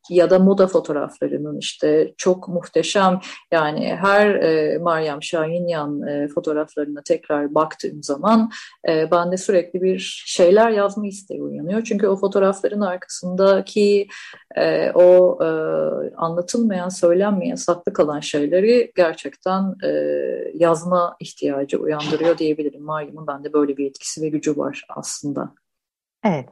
ya 0.09 0.29
da 0.29 0.39
moda 0.39 0.67
fotoğraflarının 0.67 1.57
işte 1.57 2.13
çok 2.17 2.47
muhteşem 2.47 3.19
yani 3.51 3.95
her 4.01 4.35
e, 4.35 4.77
Meryem 4.77 5.23
Şahinyan 5.23 6.07
e, 6.07 6.27
fotoğraflarına 6.27 7.01
tekrar 7.05 7.26
baktığım 7.29 8.03
zaman 8.03 8.51
e, 8.89 9.11
bende 9.11 9.37
sürekli 9.37 9.81
bir 9.81 10.23
şeyler 10.25 10.71
yazma 10.71 11.07
isteği 11.07 11.41
uyanıyor. 11.41 11.83
Çünkü 11.83 12.07
o 12.07 12.15
fotoğrafların 12.15 12.81
arkasındaki 12.81 14.07
e, 14.55 14.91
o 14.91 15.37
e, 15.43 15.47
anlatılmayan, 16.15 16.89
söylenmeyen, 16.89 17.55
saklı 17.55 17.93
kalan 17.93 18.19
şeyleri 18.19 18.91
gerçekten 18.95 19.75
e, 19.83 19.89
yazma 20.53 21.15
ihtiyacı 21.19 21.77
uyandırıyor 21.77 22.37
diyebilirim. 22.37 22.85
Meryem'in 22.85 23.27
bende 23.27 23.53
böyle 23.53 23.77
bir 23.77 23.89
etkisi 23.89 24.21
ve 24.21 24.29
gücü 24.29 24.57
var 24.57 24.85
aslında. 24.89 25.53
Evet. 26.23 26.49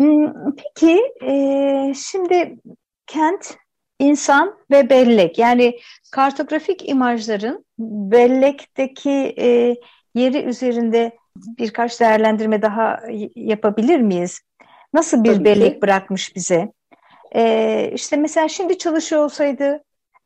Hmm, 0.00 0.32
peki 0.56 1.00
e, 1.22 1.92
şimdi 1.94 2.58
kent, 3.06 3.56
insan 4.00 4.58
ve 4.70 4.90
bellek 4.90 5.38
yani 5.38 5.78
kartografik 6.12 6.88
imajların 6.88 7.64
bellekteki 7.78 9.34
e, 9.38 9.76
yeri 10.14 10.42
üzerinde 10.42 11.18
birkaç 11.36 12.00
değerlendirme 12.00 12.62
daha 12.62 13.00
yapabilir 13.36 14.00
miyiz? 14.00 14.40
Nasıl 14.92 15.24
bir 15.24 15.34
Tabii 15.34 15.44
bellek 15.44 15.74
ki. 15.74 15.82
bırakmış 15.82 16.36
bize? 16.36 16.72
E, 17.34 17.92
işte 17.94 18.16
mesela 18.16 18.48
şimdi 18.48 18.78
çalışıyor 18.78 19.24
olsaydı 19.24 19.84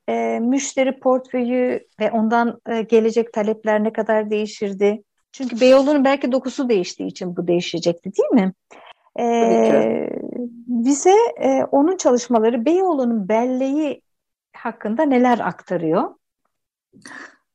e, 0.08 0.38
müşteri 0.40 0.98
portföyü 0.98 1.80
ve 2.00 2.10
ondan 2.10 2.60
e, 2.68 2.82
gelecek 2.82 3.32
talepler 3.32 3.84
ne 3.84 3.92
kadar 3.92 4.30
değişirdi? 4.30 5.02
Çünkü 5.32 5.60
Beyoğlu'nun 5.60 6.04
belki 6.04 6.32
dokusu 6.32 6.68
değiştiği 6.68 7.08
için 7.08 7.36
bu 7.36 7.46
değişecekti 7.46 8.10
değil 8.16 8.44
mi? 8.44 8.52
E, 9.20 10.10
bize 10.66 11.16
e, 11.40 11.64
onun 11.64 11.96
çalışmaları 11.96 12.64
Beyoğlu'nun 12.64 13.28
belleği 13.28 14.02
hakkında 14.56 15.02
neler 15.02 15.38
aktarıyor? 15.38 16.10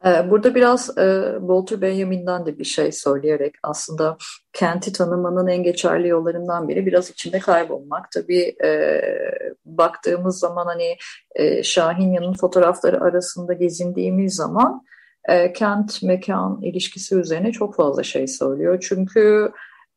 Ee, 0.05 0.29
burada 0.29 0.55
biraz 0.55 0.97
e, 0.97 1.35
Walter 1.39 1.81
Benjamin'den 1.81 2.45
de 2.45 2.59
bir 2.59 2.63
şey 2.63 2.91
söyleyerek 2.91 3.55
aslında 3.63 4.17
kenti 4.53 4.93
tanımanın 4.93 5.47
en 5.47 5.63
geçerli 5.63 6.07
yollarından 6.07 6.67
biri 6.67 6.85
biraz 6.85 7.09
içinde 7.09 7.39
kaybolmak. 7.39 8.11
Tabii 8.11 8.55
e, 8.63 9.01
baktığımız 9.65 10.39
zaman 10.39 10.65
hani 10.65 10.97
e, 11.35 11.63
Şahinya'nın 11.63 12.33
fotoğrafları 12.33 13.01
arasında 13.01 13.53
gezindiğimiz 13.53 14.35
zaman 14.35 14.81
e, 15.29 15.53
kent 15.53 16.03
mekan 16.03 16.61
ilişkisi 16.61 17.15
üzerine 17.15 17.51
çok 17.51 17.75
fazla 17.75 18.03
şey 18.03 18.27
söylüyor. 18.27 18.79
Çünkü 18.81 19.51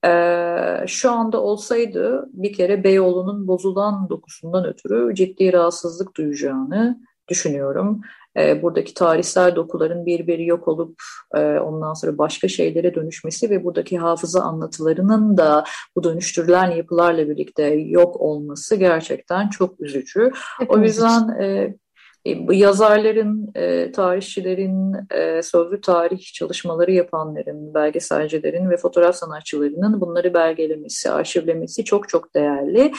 ee, 0.04 0.84
şu 0.86 1.10
anda 1.10 1.42
olsaydı 1.42 2.28
bir 2.32 2.52
kere 2.52 2.84
Beyoğlu'nun 2.84 3.48
bozulan 3.48 4.08
dokusundan 4.08 4.66
ötürü 4.66 5.14
ciddi 5.14 5.52
rahatsızlık 5.52 6.16
duyacağını 6.16 7.00
düşünüyorum. 7.28 8.00
Ee, 8.36 8.62
buradaki 8.62 8.94
tarihsel 8.94 9.56
dokuların 9.56 10.06
birbiri 10.06 10.46
yok 10.46 10.68
olup 10.68 11.02
e, 11.34 11.40
ondan 11.40 11.94
sonra 11.94 12.18
başka 12.18 12.48
şeylere 12.48 12.94
dönüşmesi 12.94 13.50
ve 13.50 13.64
buradaki 13.64 13.98
hafıza 13.98 14.40
anlatılarının 14.40 15.36
da 15.36 15.64
bu 15.96 16.04
dönüştürülen 16.04 16.70
yapılarla 16.70 17.28
birlikte 17.28 17.64
yok 17.74 18.20
olması 18.20 18.76
gerçekten 18.76 19.48
çok 19.48 19.80
üzücü. 19.80 20.30
Hepimiz 20.58 20.78
o 20.78 20.82
yüzden 20.82 21.28
e, 21.40 21.46
e, 21.46 21.76
yazarların, 22.50 23.50
e, 23.54 23.92
tarihçilerin, 23.92 24.94
e, 25.10 25.42
sözlü 25.42 25.80
tarih 25.80 26.32
çalışmaları 26.32 26.92
yapanların, 26.92 27.74
belgeselcilerin 27.74 28.70
ve 28.70 28.76
fotoğraf 28.76 29.16
sanatçılarının 29.16 30.00
bunları 30.00 30.34
belgelemesi, 30.34 31.10
arşivlemesi 31.10 31.84
çok 31.84 32.08
çok 32.08 32.34
değerli. 32.34 32.92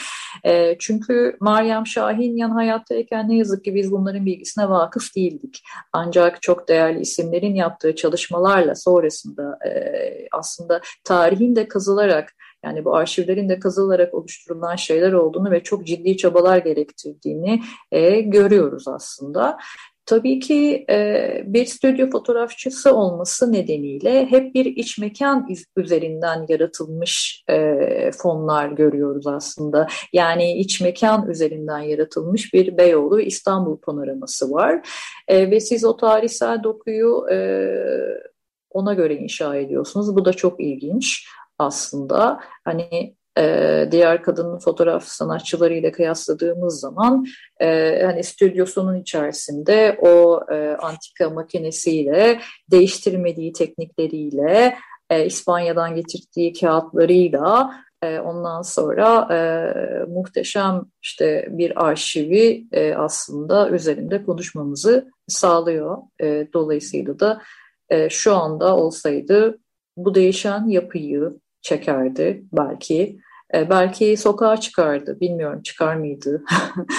E, 0.44 0.78
çünkü 0.78 1.36
Meryem 1.40 1.86
Şahin 1.86 2.36
yan 2.36 2.50
hayattayken 2.50 3.28
ne 3.28 3.36
yazık 3.36 3.64
ki 3.64 3.74
biz 3.74 3.92
bunların 3.92 4.26
bilgisine 4.26 4.68
vakıf 4.68 5.16
değildik. 5.16 5.62
Ancak 5.92 6.42
çok 6.42 6.68
değerli 6.68 7.00
isimlerin 7.00 7.54
yaptığı 7.54 7.94
çalışmalarla 7.94 8.74
sonrasında 8.74 9.58
e, 9.66 9.70
aslında 10.32 10.80
tarihin 11.04 11.56
de 11.56 11.68
kazılarak 11.68 12.34
yani 12.64 12.84
bu 12.84 12.96
arşivlerin 12.96 13.48
de 13.48 13.58
kazılarak 13.58 14.14
oluşturulan 14.14 14.76
şeyler 14.76 15.12
olduğunu 15.12 15.50
ve 15.50 15.62
çok 15.62 15.86
ciddi 15.86 16.16
çabalar 16.16 16.58
gerektirdiğini 16.58 17.62
e, 17.92 18.20
görüyoruz 18.20 18.88
aslında. 18.88 19.58
Tabii 20.06 20.40
ki 20.40 20.84
e, 20.90 21.42
bir 21.46 21.66
stüdyo 21.66 22.10
fotoğrafçısı 22.10 22.94
olması 22.94 23.52
nedeniyle 23.52 24.26
hep 24.26 24.54
bir 24.54 24.66
iç 24.66 24.98
mekan 24.98 25.46
üzerinden 25.76 26.46
yaratılmış 26.48 27.44
e, 27.50 28.10
fonlar 28.12 28.68
görüyoruz 28.68 29.26
aslında. 29.26 29.86
Yani 30.12 30.52
iç 30.52 30.80
mekan 30.80 31.30
üzerinden 31.30 31.78
yaratılmış 31.78 32.54
bir 32.54 32.78
Beyoğlu 32.78 33.20
İstanbul 33.20 33.76
panoraması 33.76 34.50
var. 34.50 34.88
E, 35.28 35.50
ve 35.50 35.60
siz 35.60 35.84
o 35.84 35.96
tarihsel 35.96 36.62
dokuyu 36.62 37.26
e, 37.32 37.36
ona 38.70 38.94
göre 38.94 39.14
inşa 39.14 39.56
ediyorsunuz. 39.56 40.16
Bu 40.16 40.24
da 40.24 40.32
çok 40.32 40.60
ilginç 40.60 41.26
aslında. 41.58 42.40
Hani 42.64 43.16
e, 43.38 43.88
diğer 43.90 44.22
kadın 44.22 44.58
fotoğraf 44.58 45.04
sanatçılarıyla 45.04 45.92
kıyasladığımız 45.92 46.80
zaman 46.80 47.26
e, 47.60 48.00
hani 48.04 48.24
stüdyosunun 48.24 49.00
içerisinde 49.00 49.98
o 50.02 50.40
e, 50.52 50.76
antika 50.76 51.30
makinesiyle 51.30 52.40
değiştirmediği 52.70 53.52
teknikleriyle 53.52 54.76
e, 55.10 55.26
İspanya'dan 55.26 55.94
getirdiği 55.94 56.52
kağıtlarıyla 56.52 57.74
e, 58.02 58.18
ondan 58.18 58.62
sonra 58.62 59.28
e, 59.30 59.38
muhteşem 60.10 60.82
işte 61.02 61.48
bir 61.50 61.86
arşivi 61.86 62.66
e, 62.72 62.94
aslında 62.94 63.70
üzerinde 63.70 64.24
konuşmamızı 64.24 65.10
sağlıyor. 65.28 65.98
E, 66.20 66.48
dolayısıyla 66.52 67.20
da 67.20 67.42
e, 67.88 68.10
şu 68.10 68.34
anda 68.34 68.76
olsaydı 68.76 69.58
bu 69.96 70.14
değişen 70.14 70.68
yapıyı, 70.68 71.32
çekerdi 71.64 72.44
belki. 72.52 73.18
E, 73.54 73.70
belki 73.70 74.16
sokağa 74.16 74.56
çıkardı, 74.56 75.20
bilmiyorum 75.20 75.62
çıkar 75.62 75.96
mıydı? 75.96 76.44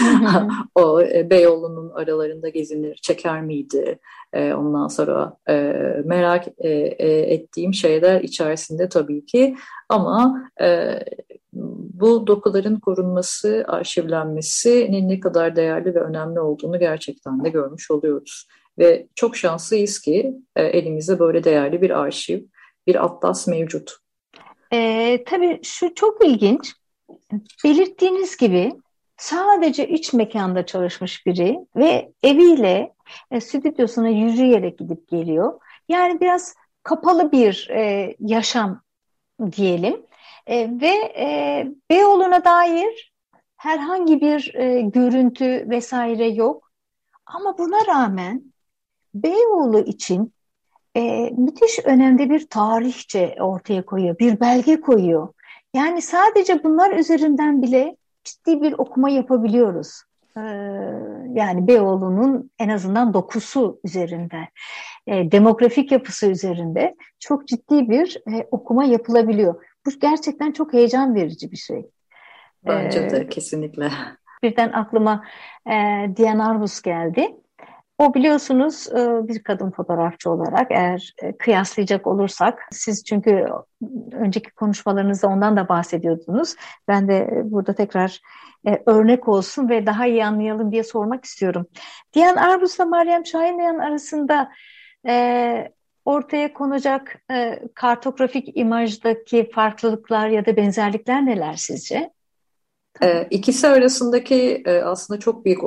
o 0.75 1.01
e, 1.01 1.29
Beyoğlu'nun 1.29 1.89
aralarında 1.89 2.49
gezinir, 2.49 2.99
çeker 3.01 3.41
miydi? 3.41 3.99
E, 4.33 4.53
ondan 4.53 4.87
sonra 4.87 5.37
e, 5.49 5.53
merak 6.05 6.47
e, 6.57 6.69
e, 6.69 7.33
ettiğim 7.33 7.73
şeyler 7.73 8.21
içerisinde 8.21 8.89
tabii 8.89 9.25
ki. 9.25 9.55
Ama 9.89 10.49
e, 10.61 10.99
bu 11.93 12.27
dokuların 12.27 12.79
korunması, 12.79 13.65
arşivlenmesinin 13.67 15.09
ne 15.09 15.19
kadar 15.19 15.55
değerli 15.55 15.95
ve 15.95 15.99
önemli 15.99 16.39
olduğunu 16.39 16.79
gerçekten 16.79 17.43
de 17.43 17.49
görmüş 17.49 17.91
oluyoruz. 17.91 18.47
Ve 18.79 19.07
çok 19.15 19.37
şanslıyız 19.37 19.99
ki 19.99 20.35
e, 20.55 20.63
elimizde 20.63 21.19
böyle 21.19 21.43
değerli 21.43 21.81
bir 21.81 21.89
arşiv, 21.89 22.39
bir 22.87 23.05
atlas 23.05 23.47
mevcut. 23.47 24.04
E, 24.75 25.23
tabii 25.23 25.59
şu 25.63 25.95
çok 25.95 26.25
ilginç. 26.25 26.73
Belirttiğiniz 27.63 28.37
gibi 28.37 28.73
sadece 29.17 29.87
iç 29.87 30.13
mekanda 30.13 30.65
çalışmış 30.65 31.25
biri 31.25 31.59
ve 31.75 32.11
eviyle 32.23 32.93
e, 33.31 33.41
stüdyosuna 33.41 34.09
yürüyerek 34.09 34.79
gidip 34.79 35.07
geliyor. 35.07 35.59
Yani 35.89 36.21
biraz 36.21 36.55
kapalı 36.83 37.31
bir 37.31 37.67
e, 37.71 38.15
yaşam 38.19 38.81
diyelim. 39.51 40.05
E, 40.47 40.69
ve 40.81 41.13
e, 41.17 41.67
Beyoğlu'na 41.89 42.45
dair 42.45 43.13
herhangi 43.57 44.21
bir 44.21 44.55
e, 44.55 44.81
görüntü 44.81 45.69
vesaire 45.69 46.27
yok. 46.27 46.71
Ama 47.25 47.57
buna 47.57 47.87
rağmen 47.87 48.53
Beyoğlu 49.13 49.79
için 49.79 50.33
e, 50.95 51.29
müthiş 51.37 51.79
önemli 51.85 52.29
bir 52.29 52.47
tarihçe 52.47 53.35
ortaya 53.39 53.85
koyuyor, 53.85 54.19
bir 54.19 54.39
belge 54.39 54.81
koyuyor. 54.81 55.27
Yani 55.73 56.01
sadece 56.01 56.63
bunlar 56.63 56.91
üzerinden 56.97 57.61
bile 57.61 57.95
ciddi 58.23 58.61
bir 58.61 58.73
okuma 58.73 59.09
yapabiliyoruz. 59.09 60.03
Ee, 60.37 60.41
yani 61.33 61.67
Beyoğlu'nun 61.67 62.51
en 62.59 62.69
azından 62.69 63.13
dokusu 63.13 63.79
üzerinde, 63.83 64.37
e, 65.07 65.31
demografik 65.31 65.91
yapısı 65.91 66.27
üzerinde 66.27 66.95
çok 67.19 67.47
ciddi 67.47 67.89
bir 67.89 68.17
e, 68.31 68.47
okuma 68.51 68.83
yapılabiliyor. 68.85 69.65
Bu 69.85 69.89
gerçekten 70.01 70.51
çok 70.51 70.73
heyecan 70.73 71.15
verici 71.15 71.51
bir 71.51 71.57
şey. 71.57 71.85
Bence 72.65 73.09
de 73.09 73.17
ee, 73.17 73.29
kesinlikle. 73.29 73.91
Birden 74.43 74.71
aklıma 74.71 75.23
e, 75.67 75.71
Diana 76.17 76.49
Arbus 76.49 76.81
geldi. 76.81 77.35
O 77.97 78.13
biliyorsunuz 78.13 78.87
e, 78.87 79.27
bir 79.27 79.43
kadın 79.43 79.71
fotoğrafçı 79.71 80.29
olarak 80.29 80.71
eğer 80.71 81.13
e, 81.23 81.37
kıyaslayacak 81.37 82.07
olursak 82.07 82.67
siz 82.71 83.03
çünkü 83.03 83.45
önceki 84.11 84.51
konuşmalarınızda 84.51 85.27
ondan 85.27 85.57
da 85.57 85.69
bahsediyordunuz. 85.69 86.55
Ben 86.87 87.07
de 87.07 87.41
burada 87.43 87.73
tekrar 87.73 88.21
e, 88.67 88.83
örnek 88.85 89.27
olsun 89.27 89.69
ve 89.69 89.85
daha 89.85 90.07
iyi 90.07 90.25
anlayalım 90.25 90.71
diye 90.71 90.83
sormak 90.83 91.25
istiyorum. 91.25 91.67
Diyan 92.13 92.35
Arbus'la 92.35 92.85
Meryem 92.85 93.25
Şahinyan 93.25 93.79
arasında 93.79 94.51
ortaya 96.05 96.53
konacak 96.53 97.21
kartografik 97.75 98.57
imajdaki 98.57 99.49
farklılıklar 99.51 100.27
ya 100.27 100.45
da 100.45 100.55
benzerlikler 100.57 101.25
neler 101.25 101.53
sizce? 101.53 102.11
E, 103.01 103.27
ikisi 103.29 103.67
arasındaki 103.67 104.63
e, 104.65 104.81
aslında 104.81 105.19
çok 105.19 105.45
büyük 105.45 105.63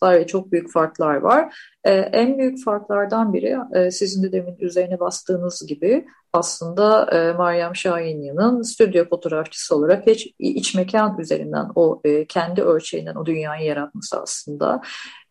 ortaklıklar 0.00 0.20
ve 0.20 0.26
çok 0.26 0.52
büyük 0.52 0.72
farklar 0.72 1.16
var. 1.16 1.54
E, 1.84 1.92
en 1.92 2.38
büyük 2.38 2.64
farklardan 2.64 3.32
biri 3.32 3.56
e, 3.74 3.90
sizin 3.90 4.22
de 4.22 4.32
demin 4.32 4.56
üzerine 4.60 5.00
bastığınız 5.00 5.66
gibi 5.66 6.06
aslında 6.32 7.06
e, 7.12 7.32
Meryem 7.32 7.76
Şahinyan'ın 7.76 8.62
stüdyo 8.62 9.04
fotoğrafçısı 9.08 9.76
olarak 9.76 10.06
hiç 10.06 10.34
iç 10.38 10.74
mekan 10.74 11.18
üzerinden 11.18 11.66
o 11.74 12.00
e, 12.04 12.24
kendi 12.24 12.62
ölçeğinden 12.62 13.14
o 13.14 13.26
dünyayı 13.26 13.66
yaratması 13.66 14.20
aslında. 14.20 14.80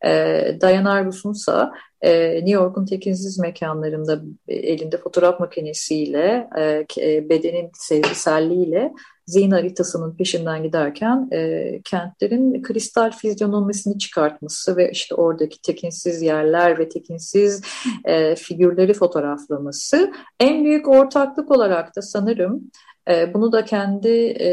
E, 0.06 0.12
Diane 0.62 0.90
Arbus'un 0.90 1.34
ise 1.34 1.70
New 2.34 2.52
York'un 2.52 2.86
tekinsiz 2.86 3.40
mekanlarında 3.40 4.22
e, 4.48 4.56
elinde 4.56 4.98
fotoğraf 4.98 5.40
makinesiyle, 5.40 6.50
e, 6.58 6.86
e, 6.98 7.30
bedenin 7.30 7.70
sezgiselliğiyle 7.74 8.92
zihin 9.30 9.52
haritasının 9.52 10.16
peşinden 10.16 10.64
giderken 10.64 11.30
e, 11.32 11.82
kentlerin 11.84 12.62
kristal 12.62 13.12
fizyonomisini 13.12 13.98
çıkartması 13.98 14.78
ve 14.78 14.92
işte 14.92 15.16
oradaki 15.16 15.62
tekinsiz 15.62 16.22
yerler 16.22 16.80
ve 16.80 16.90
tekinsiz 16.90 17.62
e, 18.06 18.36
figürleri 18.36 18.94
fotoğraflaması 18.94 20.14
en 20.40 20.66
büyük 20.66 20.88
ortaklık 20.88 21.52
olarak 21.52 21.96
da 21.96 22.02
sanırım 22.02 22.72
e, 23.10 23.34
bunu 23.34 23.52
da 23.52 23.66
kendi 23.66 24.10
e, 24.42 24.50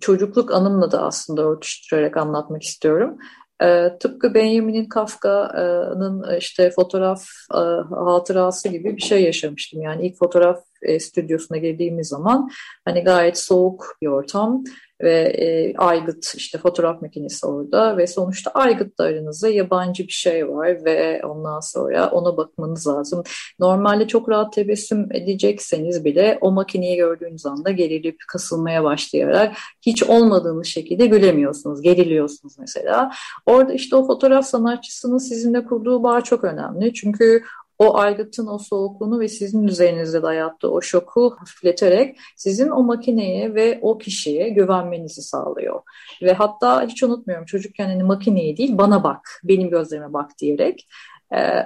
çocukluk 0.00 0.52
anımla 0.54 0.92
da 0.92 1.02
aslında 1.02 1.42
örtüştürerek 1.42 2.16
anlatmak 2.16 2.62
istiyorum. 2.62 3.18
E, 3.62 3.98
tıpkı 4.00 4.34
Benjamin 4.34 4.84
Kafka'nın 4.84 6.38
işte 6.38 6.70
fotoğraf 6.70 7.24
e, 7.54 7.62
hatırası 7.94 8.68
gibi 8.68 8.96
bir 8.96 9.02
şey 9.02 9.22
yaşamıştım. 9.22 9.82
Yani 9.82 10.06
ilk 10.06 10.18
fotoğraf 10.18 10.67
e, 10.82 11.00
stüdyosuna 11.00 11.58
girdiğimiz 11.58 12.08
zaman 12.08 12.50
hani 12.84 13.04
gayet 13.04 13.38
soğuk 13.38 13.96
bir 14.02 14.06
ortam 14.06 14.64
ve 15.02 15.20
e, 15.20 15.76
aygıt 15.76 16.34
işte 16.36 16.58
fotoğraf 16.58 17.02
makinesi 17.02 17.46
orada 17.46 17.96
ve 17.96 18.06
sonuçta 18.06 18.50
aygıtla 18.50 19.04
aranızda 19.04 19.48
yabancı 19.48 20.02
bir 20.02 20.12
şey 20.12 20.48
var 20.48 20.84
ve 20.84 21.20
ondan 21.24 21.60
sonra 21.60 22.10
ona 22.10 22.36
bakmanız 22.36 22.86
lazım. 22.86 23.22
Normalde 23.58 24.06
çok 24.06 24.28
rahat 24.28 24.52
tebessüm 24.52 25.08
edecekseniz 25.12 26.04
bile 26.04 26.38
o 26.40 26.52
makineyi 26.52 26.96
gördüğünüz 26.96 27.46
anda 27.46 27.70
gerilip 27.70 28.16
kasılmaya 28.28 28.84
başlayarak 28.84 29.56
hiç 29.86 30.02
olmadığınız 30.02 30.66
şekilde 30.66 31.06
gülemiyorsunuz, 31.06 31.82
geriliyorsunuz 31.82 32.58
mesela. 32.58 33.12
Orada 33.46 33.72
işte 33.72 33.96
o 33.96 34.06
fotoğraf 34.06 34.46
sanatçısının 34.46 35.18
sizinle 35.18 35.64
kurduğu 35.64 36.02
bağ 36.02 36.20
çok 36.20 36.44
önemli. 36.44 36.94
Çünkü 36.94 37.42
o 37.78 37.98
aygıtın 37.98 38.46
o 38.46 38.58
soğukluğunu 38.58 39.20
ve 39.20 39.28
sizin 39.28 39.62
üzerinizde 39.62 40.22
dayattığı 40.22 40.70
o 40.70 40.80
şoku 40.80 41.36
hafifleterek 41.38 42.16
sizin 42.36 42.70
o 42.70 42.82
makineye 42.82 43.54
ve 43.54 43.78
o 43.82 43.98
kişiye 43.98 44.48
güvenmenizi 44.48 45.22
sağlıyor. 45.22 45.82
Ve 46.22 46.32
hatta 46.32 46.82
hiç 46.82 47.02
unutmuyorum 47.02 47.46
çocukken 47.46 47.86
hani 47.86 48.02
makineye 48.02 48.56
değil 48.56 48.78
bana 48.78 49.04
bak, 49.04 49.40
benim 49.44 49.70
gözlerime 49.70 50.12
bak 50.12 50.30
diyerek 50.38 50.88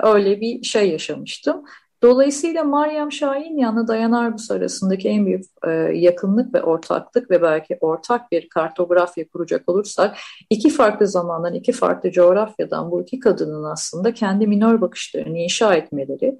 öyle 0.03 0.41
bir 0.41 0.63
şey 0.63 0.91
yaşamıştım. 0.91 1.65
Dolayısıyla 2.03 2.65
Meryem 2.65 3.13
Şahin 3.13 3.57
yanı 3.57 3.89
Dayan 3.89 4.13
Arbus 4.13 4.51
arasındaki 4.51 5.09
en 5.09 5.27
büyük 5.27 5.45
e, 5.67 5.71
yakınlık 5.95 6.55
ve 6.55 6.63
ortaklık 6.63 7.31
ve 7.31 7.43
belki 7.43 7.79
ortak 7.81 8.33
bir 8.33 8.49
kartografya 8.49 9.29
kuracak 9.29 9.69
olursak 9.69 10.17
iki 10.51 10.71
farklı 10.71 11.07
zamandan, 11.07 11.55
iki 11.55 11.73
farklı 11.73 12.11
coğrafyadan 12.11 12.91
bu 12.91 13.03
iki 13.03 13.19
kadının 13.19 13.65
aslında 13.65 14.15
kendi 14.15 14.47
minor 14.47 14.81
bakışlarını 14.81 15.39
inşa 15.39 15.75
etmeleri 15.75 16.39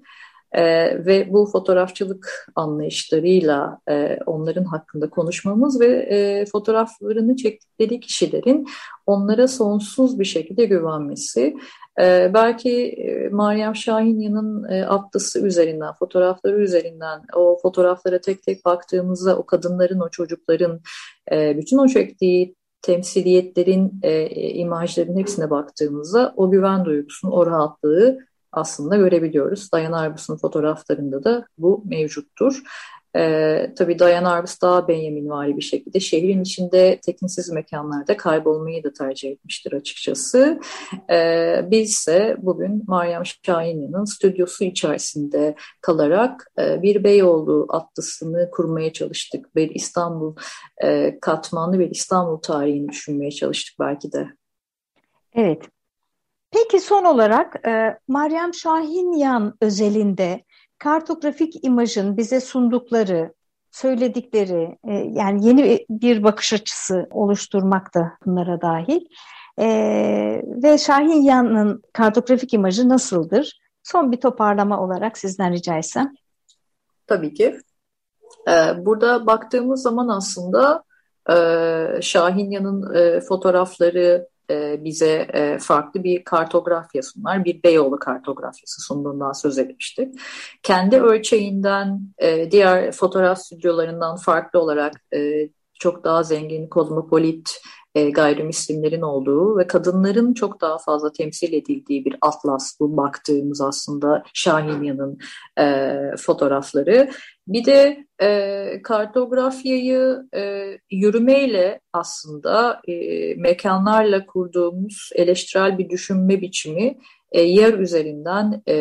e, 0.53 0.63
ve 1.07 1.33
bu 1.33 1.47
fotoğrafçılık 1.47 2.53
anlayışlarıyla 2.55 3.79
e, 3.89 4.19
onların 4.27 4.65
hakkında 4.65 5.11
konuşmamız 5.11 5.81
ve 5.81 5.87
e, 5.87 6.47
fotoğraflarını 6.47 7.37
çektikleri 7.37 8.01
kişilerin 8.01 8.67
onlara 9.07 9.49
sonsuz 9.49 10.19
bir 10.19 10.25
şekilde 10.25 10.65
güvenmesi. 10.65 11.57
E, 12.01 12.31
belki 12.35 12.87
e, 12.89 13.29
Meryem 13.29 13.77
Şahinya'nın 13.77 14.71
e, 14.71 14.85
atlısı 14.85 15.47
üzerinden, 15.47 15.93
fotoğrafları 15.93 16.63
üzerinden 16.63 17.23
o 17.37 17.59
fotoğraflara 17.63 18.21
tek 18.21 18.43
tek 18.43 18.65
baktığımızda 18.65 19.39
o 19.39 19.47
kadınların, 19.47 20.01
o 20.01 20.09
çocukların, 20.09 20.81
e, 21.33 21.57
bütün 21.59 21.79
o 21.79 21.89
çektiği 21.89 22.55
temsiliyetlerin, 22.83 24.01
e, 24.03 24.31
imajların 24.51 25.19
hepsine 25.19 25.51
baktığımızda 25.51 26.35
o 26.37 26.51
güven 26.51 26.85
duygusunu, 26.85 27.33
o 27.33 27.47
rahatlığı 27.47 28.19
aslında 28.53 28.97
görebiliyoruz. 28.97 29.73
Dayan 29.73 29.93
Arbus'un 29.93 30.37
fotoğraflarında 30.37 31.25
da 31.25 31.47
bu 31.59 31.83
mevcuttur. 31.87 32.63
Ee, 33.17 33.73
tabii 33.77 33.99
Dayan 33.99 34.25
Arbus 34.25 34.63
daha 34.63 34.89
Benjaminvari 34.89 35.57
bir 35.57 35.63
şekilde 35.63 36.01
şehrin 36.01 36.43
içinde 36.43 37.01
tekinsiz 37.03 37.51
mekanlarda 37.51 38.17
kaybolmayı 38.17 38.85
da 38.85 38.93
tercih 38.93 39.31
etmiştir 39.31 39.73
açıkçası. 39.73 40.61
Ee, 41.11 41.65
biz 41.71 41.91
ise 41.91 42.37
bugün 42.39 42.85
Meryem 42.89 43.23
Şahinyan'ın 43.47 44.05
stüdyosu 44.05 44.65
içerisinde 44.65 45.55
kalarak 45.81 46.53
e, 46.59 46.83
bir 46.83 47.05
Beyoğlu 47.05 47.67
atlısını 47.69 48.51
kurmaya 48.51 48.93
çalıştık. 48.93 49.57
Bir 49.57 49.71
İstanbul 49.71 50.37
e, 50.83 51.19
katmanlı 51.21 51.79
bir 51.79 51.91
İstanbul 51.91 52.37
tarihini 52.37 52.89
düşünmeye 52.89 53.31
çalıştık 53.31 53.75
belki 53.81 54.13
de. 54.13 54.29
Evet, 55.35 55.63
Peki 56.53 56.81
son 56.81 57.05
olarak 57.05 57.67
e, 57.67 57.99
Meryem 58.09 58.55
Şahinyan 58.55 59.55
özelinde 59.61 60.45
kartografik 60.79 61.65
imajın 61.65 62.17
bize 62.17 62.41
sundukları, 62.41 63.35
söyledikleri 63.71 64.79
e, 64.85 64.95
yani 64.95 65.47
yeni 65.47 65.87
bir 65.91 66.23
bakış 66.23 66.53
açısı 66.53 67.09
oluşturmakta 67.11 68.13
bunlara 68.27 68.61
dahil. 68.61 69.01
E, 69.59 69.67
ve 70.45 70.79
Şahinyan'ın 70.79 71.83
kartografik 71.93 72.55
imajı 72.55 72.89
nasıldır? 72.89 73.61
Son 73.83 74.13
bir 74.13 74.21
toparlama 74.21 74.81
olarak 74.81 75.19
sizden 75.19 75.53
rica 75.53 75.79
etsem. 75.79 76.15
Tabii 77.07 77.35
ki. 77.35 77.59
Ee, 78.49 78.87
burada 78.87 79.27
baktığımız 79.27 79.83
zaman 79.83 80.09
aslında 80.09 80.85
e, 81.31 82.03
Şahinyan'ın 82.03 82.95
e, 82.95 83.21
fotoğrafları, 83.21 84.29
e, 84.53 84.85
bize 84.85 85.29
e, 85.35 85.59
farklı 85.59 86.05
bir 86.05 86.25
kartografya 86.25 87.03
sunar. 87.03 87.45
Bir 87.45 87.63
Beyoğlu 87.63 87.99
kartografyası 87.99 88.83
sunduğundan 88.83 89.33
söz 89.33 89.59
etmiştik. 89.59 90.21
Kendi 90.63 90.97
ölçeğinden 90.97 92.01
e, 92.19 92.51
diğer 92.51 92.93
fotoğraf 92.93 93.39
stüdyolarından 93.39 94.17
farklı 94.17 94.61
olarak 94.61 94.93
çok 95.75 96.05
daha 96.05 96.23
zengin, 96.23 96.69
kozmopolit, 96.69 97.61
e, 97.95 98.11
gayrimüslimlerin 98.11 99.03
olduğu 99.03 99.59
ve 99.59 99.67
kadınların 99.67 100.35
çok 100.35 100.61
daha 100.61 100.79
fazla 100.79 101.13
temsil 101.13 101.53
edildiği 101.53 102.05
bir 102.05 102.17
atlas 102.21 102.81
bu 102.81 102.97
baktığımız 102.97 103.61
aslında 103.61 104.23
Şahinyan'ın 104.35 105.19
e, 105.59 105.97
fotoğrafları. 106.19 107.11
Bir 107.49 107.65
de 107.65 108.07
e, 108.23 108.83
kartografyayı 108.83 110.23
e, 110.37 110.65
yürümeyle 110.91 111.81
aslında 111.93 112.81
e, 112.89 113.35
mekanlarla 113.35 114.27
kurduğumuz 114.27 115.11
eleştirel 115.15 115.79
bir 115.79 115.91
düşünme 115.91 116.41
biçimi 116.41 116.99
e, 117.33 117.43
yer 117.43 117.75
üzerinden 117.75 118.63
e, 118.67 118.75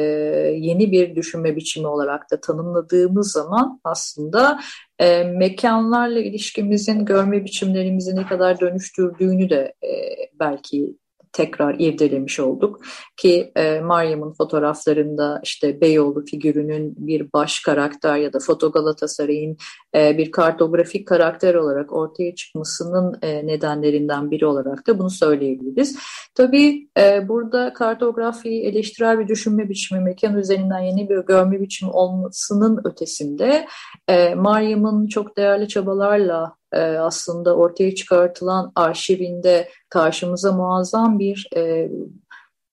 yeni 0.57 0.91
bir 0.91 1.15
düşünme 1.15 1.55
biçimi 1.55 1.87
olarak 1.87 2.31
da 2.31 2.41
tanımladığımız 2.41 3.31
zaman 3.31 3.79
aslında 3.83 4.59
e, 4.99 5.23
mekanlarla 5.23 6.19
ilişkimizin 6.19 7.05
görme 7.05 7.45
biçimlerimizi 7.45 8.15
ne 8.15 8.25
kadar 8.25 8.59
dönüştürdüğünü 8.59 9.49
de 9.49 9.73
e, 9.83 9.91
belki 10.39 10.95
tekrar 11.33 11.75
irdelemiş 11.79 12.39
olduk. 12.39 12.81
Ki 13.17 13.51
e, 13.55 13.79
Meryem'in 13.79 14.33
fotoğraflarında 14.33 15.41
işte 15.43 15.81
Beyoğlu 15.81 16.25
figürünün 16.25 16.95
bir 16.97 17.33
baş 17.33 17.61
karakter 17.61 18.17
ya 18.17 18.33
da 18.33 18.39
Foto 18.39 18.71
Galatasaray'ın 18.71 19.57
e, 19.95 20.17
bir 20.17 20.31
kartografik 20.31 21.07
karakter 21.07 21.55
olarak 21.55 21.93
ortaya 21.93 22.35
çıkmasının 22.35 23.19
e, 23.21 23.47
nedenlerinden 23.47 24.31
biri 24.31 24.45
olarak 24.45 24.87
da 24.87 24.99
bunu 24.99 25.09
söyleyebiliriz. 25.09 25.97
Tabii 26.35 26.89
e, 26.97 27.27
burada 27.27 27.73
kartografiyi 27.73 28.63
eleştirel 28.63 29.19
bir 29.19 29.27
düşünme 29.27 29.69
biçimi, 29.69 30.01
mekan 30.01 30.37
üzerinden 30.37 30.79
yeni 30.79 31.09
bir 31.09 31.17
görme 31.17 31.61
biçimi 31.61 31.91
olmasının 31.91 32.81
ötesinde 32.85 33.67
e, 34.07 34.35
Meryem'in 34.35 35.07
çok 35.07 35.37
değerli 35.37 35.67
çabalarla 35.67 36.60
e, 36.73 36.79
aslında 36.81 37.55
ortaya 37.55 37.95
çıkartılan 37.95 38.71
arşivinde 38.75 39.69
karşımıza 39.89 40.51
muazzam 40.51 41.19
bir 41.19 41.49
e, 41.55 41.89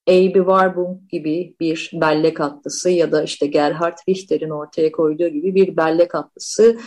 Eybi 0.06 0.38
Warburg 0.38 0.98
gibi 1.08 1.56
bir 1.60 1.90
bellek 1.94 2.40
atlısı 2.40 2.90
ya 2.90 3.12
da 3.12 3.22
işte 3.22 3.46
Gerhard 3.46 3.98
Richter'in 4.08 4.50
ortaya 4.50 4.92
koyduğu 4.92 5.28
gibi 5.28 5.54
bir 5.54 5.76
bellek 5.76 6.14
atlısı 6.14 6.78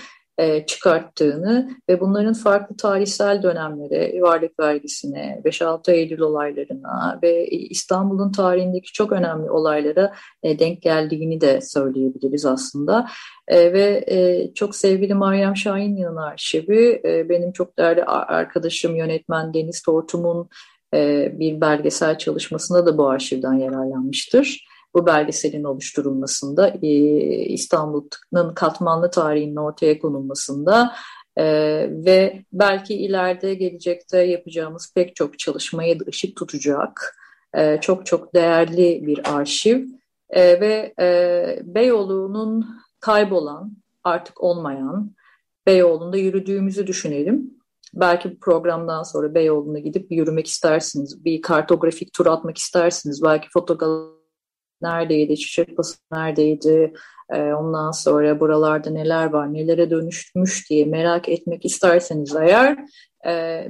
e, 0.42 0.66
çıkarttığını 0.66 1.70
ve 1.90 2.00
bunların 2.00 2.34
farklı 2.34 2.78
tarihsel 2.78 3.44
dönemlere, 3.44 4.22
varlık 4.22 4.60
vergisine, 4.60 5.42
5-6 5.46 5.92
Eylül 5.92 6.20
olaylarına 6.20 7.20
ve 7.24 7.48
İstanbul'un 7.48 8.32
tarihindeki 8.32 8.94
çok 8.94 9.12
önemli 9.12 9.52
olaylara 9.52 10.14
e, 10.44 10.60
denk 10.60 10.82
geldiğini 10.82 11.42
de 11.42 11.62
söyleyebiliriz 11.62 12.46
aslında. 12.46 13.08
E, 13.48 13.74
ve 13.74 14.06
çok 14.56 14.76
sevgili 14.76 15.14
Meryem 15.16 15.56
Şahinyan'ın 15.56 16.18
arşivi, 16.18 17.02
benim 17.30 17.52
çok 17.52 17.78
değerli 17.78 18.04
arkadaşım 18.04 18.96
yönetmen 18.96 19.54
Deniz 19.54 19.82
Tortum'un 19.82 20.50
bir 21.40 21.62
belgesel 21.62 22.18
çalışmasında 22.18 22.86
da 22.86 22.98
bu 22.98 23.10
arşivden 23.10 23.54
yararlanmıştır 23.54 24.71
bu 24.94 25.06
belgeselin 25.06 25.64
oluşturulmasında, 25.64 26.68
e, 26.82 26.88
İstanbul'un 27.46 28.54
katmanlı 28.54 29.12
tarihinin 29.12 29.56
ortaya 29.56 30.00
konulmasında 30.00 30.94
e, 31.38 31.46
ve 32.06 32.46
belki 32.54 32.94
ileride 32.94 33.54
gelecekte 33.54 34.22
yapacağımız 34.22 34.94
pek 34.96 35.16
çok 35.16 35.40
çalışmaya 35.40 36.00
da 36.00 36.04
ışık 36.08 36.38
tutacak 36.38 37.18
e, 37.58 37.78
çok 37.82 38.06
çok 38.06 38.36
değerli 38.36 39.06
bir 39.06 39.36
arşiv 39.36 39.86
ve 40.36 40.94
Beyoğlu'nun 41.64 42.66
kaybolan, 43.00 43.72
artık 44.04 44.44
olmayan 44.44 45.16
Beyoğlu'nda 45.68 46.18
yürüdüğümüzü 46.18 46.88
düşünelim. 46.88 47.62
Belki 47.94 48.32
bu 48.32 48.40
programdan 48.40 49.04
sonra 49.04 49.34
Beyoğlu'na 49.34 49.80
gidip 49.80 50.12
yürümek 50.12 50.48
istersiniz, 50.48 51.26
bir 51.26 51.42
kartografik 51.42 52.14
tur 52.14 52.26
atmak 52.26 52.58
istersiniz, 52.58 53.24
belki 53.24 53.50
fotoğraf 53.54 54.21
neredeydi, 54.82 55.38
çiçek 55.38 55.78
bası 55.78 55.98
neredeydi, 56.12 56.94
e, 57.30 57.54
ondan 57.54 57.92
sonra 57.92 58.40
buralarda 58.40 58.90
neler 58.90 59.26
var, 59.26 59.54
nelere 59.54 59.90
dönüşmüş 59.90 60.70
diye 60.70 60.86
merak 60.86 61.30
etmek 61.30 61.66
isterseniz 61.66 62.36
eğer 62.36 62.78
e, 63.26 63.68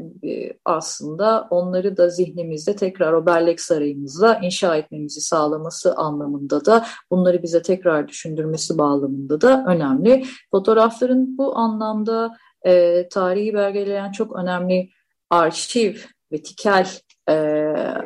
aslında 0.65 1.47
onları 1.49 1.97
da 1.97 2.09
zihnimizde 2.09 2.75
tekrar 2.75 3.13
o 3.13 3.25
bellek 3.25 3.61
sarayımızla 3.61 4.39
inşa 4.43 4.75
etmemizi 4.75 5.21
sağlaması 5.21 5.95
anlamında 5.95 6.65
da 6.65 6.85
bunları 7.11 7.43
bize 7.43 7.61
tekrar 7.61 8.07
düşündürmesi 8.07 8.77
bağlamında 8.77 9.41
da 9.41 9.65
önemli. 9.67 10.25
Fotoğrafların 10.51 11.37
bu 11.37 11.57
anlamda 11.57 12.35
e, 12.65 13.07
tarihi 13.09 13.53
belgeleyen 13.53 14.11
çok 14.11 14.35
önemli 14.35 14.89
arşiv 15.29 15.95
ve 16.31 16.41
tikel 16.41 16.87
e, 17.29 17.35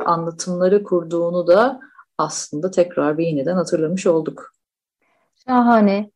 anlatımları 0.05 0.83
kurduğunu 0.83 1.47
da 1.47 1.79
aslında 2.17 2.71
tekrar 2.71 3.17
bir 3.17 3.25
yeniden 3.25 3.55
hatırlamış 3.55 4.07
olduk. 4.07 4.53
Şahane. 5.47 6.09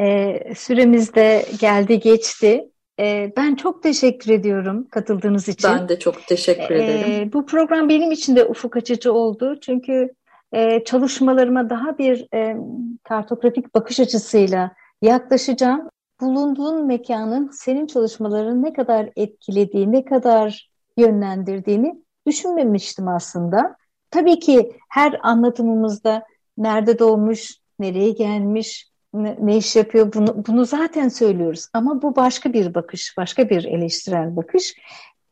Ee, 0.00 0.54
süremiz 0.56 1.14
de 1.14 1.46
geldi 1.60 2.00
geçti. 2.00 2.70
Ee, 3.00 3.32
ben 3.36 3.54
çok 3.54 3.82
teşekkür 3.82 4.30
ediyorum 4.30 4.88
katıldığınız 4.90 5.48
için. 5.48 5.70
Ben 5.70 5.88
de 5.88 5.98
çok 5.98 6.26
teşekkür 6.26 6.74
ee, 6.74 6.84
ederim. 6.84 7.32
Bu 7.32 7.46
program 7.46 7.88
benim 7.88 8.12
için 8.12 8.36
de 8.36 8.44
ufuk 8.44 8.76
açıcı 8.76 9.12
oldu. 9.12 9.60
Çünkü 9.60 10.14
e, 10.52 10.84
çalışmalarıma 10.84 11.70
daha 11.70 11.98
bir 11.98 12.28
e, 12.34 12.56
kartografik 13.04 13.74
bakış 13.74 14.00
açısıyla 14.00 14.70
yaklaşacağım. 15.02 15.88
Bulunduğun 16.20 16.86
mekanın 16.86 17.50
senin 17.50 17.86
çalışmalarını 17.86 18.62
ne 18.62 18.72
kadar 18.72 19.10
etkilediği, 19.16 19.92
ne 19.92 20.04
kadar 20.04 20.70
yönlendirdiğini 20.96 22.02
düşünmemiştim 22.26 23.08
aslında. 23.08 23.76
Tabii 24.14 24.38
ki 24.38 24.72
her 24.88 25.20
anlatımımızda 25.22 26.24
nerede 26.58 26.98
doğmuş, 26.98 27.54
nereye 27.78 28.10
gelmiş, 28.10 28.90
ne, 29.14 29.36
ne 29.40 29.56
iş 29.56 29.76
yapıyor 29.76 30.12
bunu, 30.14 30.44
bunu 30.46 30.64
zaten 30.64 31.08
söylüyoruz. 31.08 31.66
Ama 31.72 32.02
bu 32.02 32.16
başka 32.16 32.52
bir 32.52 32.74
bakış, 32.74 33.14
başka 33.18 33.50
bir 33.50 33.64
eleştirel 33.64 34.36
bakış. 34.36 34.74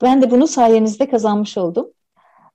Ben 0.03 0.23
de 0.23 0.31
bunu 0.31 0.47
sayenizde 0.47 1.11
kazanmış 1.11 1.59
oldum. 1.59 1.91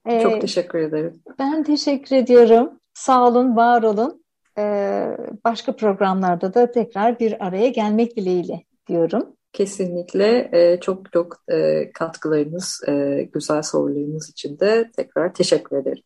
Ee, 0.06 0.20
Çok 0.20 0.40
teşekkür 0.40 0.78
ederim. 0.78 1.22
Ben 1.38 1.62
teşekkür 1.62 2.16
ediyorum. 2.16 2.70
Sağ 2.94 3.28
olun, 3.28 3.56
var 3.56 3.82
olun. 3.82 4.24
Ee, 4.58 5.16
başka 5.44 5.76
programlarda 5.76 6.54
da 6.54 6.70
tekrar 6.70 7.18
bir 7.18 7.46
araya 7.46 7.68
gelmek 7.68 8.16
dileğiyle 8.16 8.62
diyorum. 8.88 9.26
Kesinlikle 9.52 10.50
e, 10.52 10.80
çok 10.80 11.12
çok 11.12 11.36
e, 11.48 11.90
katkılarınız, 11.92 12.80
e, 12.88 13.22
güzel 13.32 13.62
sorularınız 13.62 14.30
için 14.30 14.58
de 14.58 14.90
tekrar 14.96 15.34
teşekkür 15.34 15.76
ederim. 15.76 16.02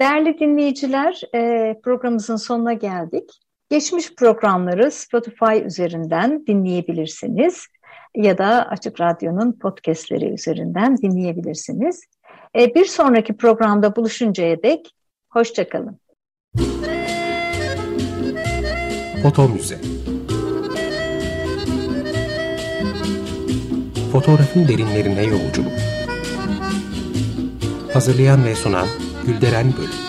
Değerli 0.00 0.38
dinleyiciler, 0.38 1.20
e, 1.34 1.74
programımızın 1.82 2.36
sonuna 2.36 2.72
geldik. 2.72 3.40
Geçmiş 3.70 4.14
programları 4.14 4.90
Spotify 4.90 5.66
üzerinden 5.66 6.46
dinleyebilirsiniz 6.46 7.66
ya 8.16 8.38
da 8.38 8.68
Açık 8.70 9.00
Radyo'nun 9.00 9.52
podcastleri 9.52 10.32
üzerinden 10.32 10.96
dinleyebilirsiniz. 10.96 12.04
E, 12.58 12.74
bir 12.74 12.84
sonraki 12.84 13.36
programda 13.36 13.96
buluşuncaya 13.96 14.62
dek 14.62 14.94
hoşçakalın. 15.28 16.00
Foto 19.22 19.48
Müze 19.48 19.78
Fotoğrafın 24.12 24.68
derinlerine 24.68 25.22
yolculuk 25.22 25.72
Hazırlayan 27.92 28.44
ve 28.44 28.54
sunan 28.54 28.86
Gülderen 29.28 29.72
Bölüm 29.76 30.07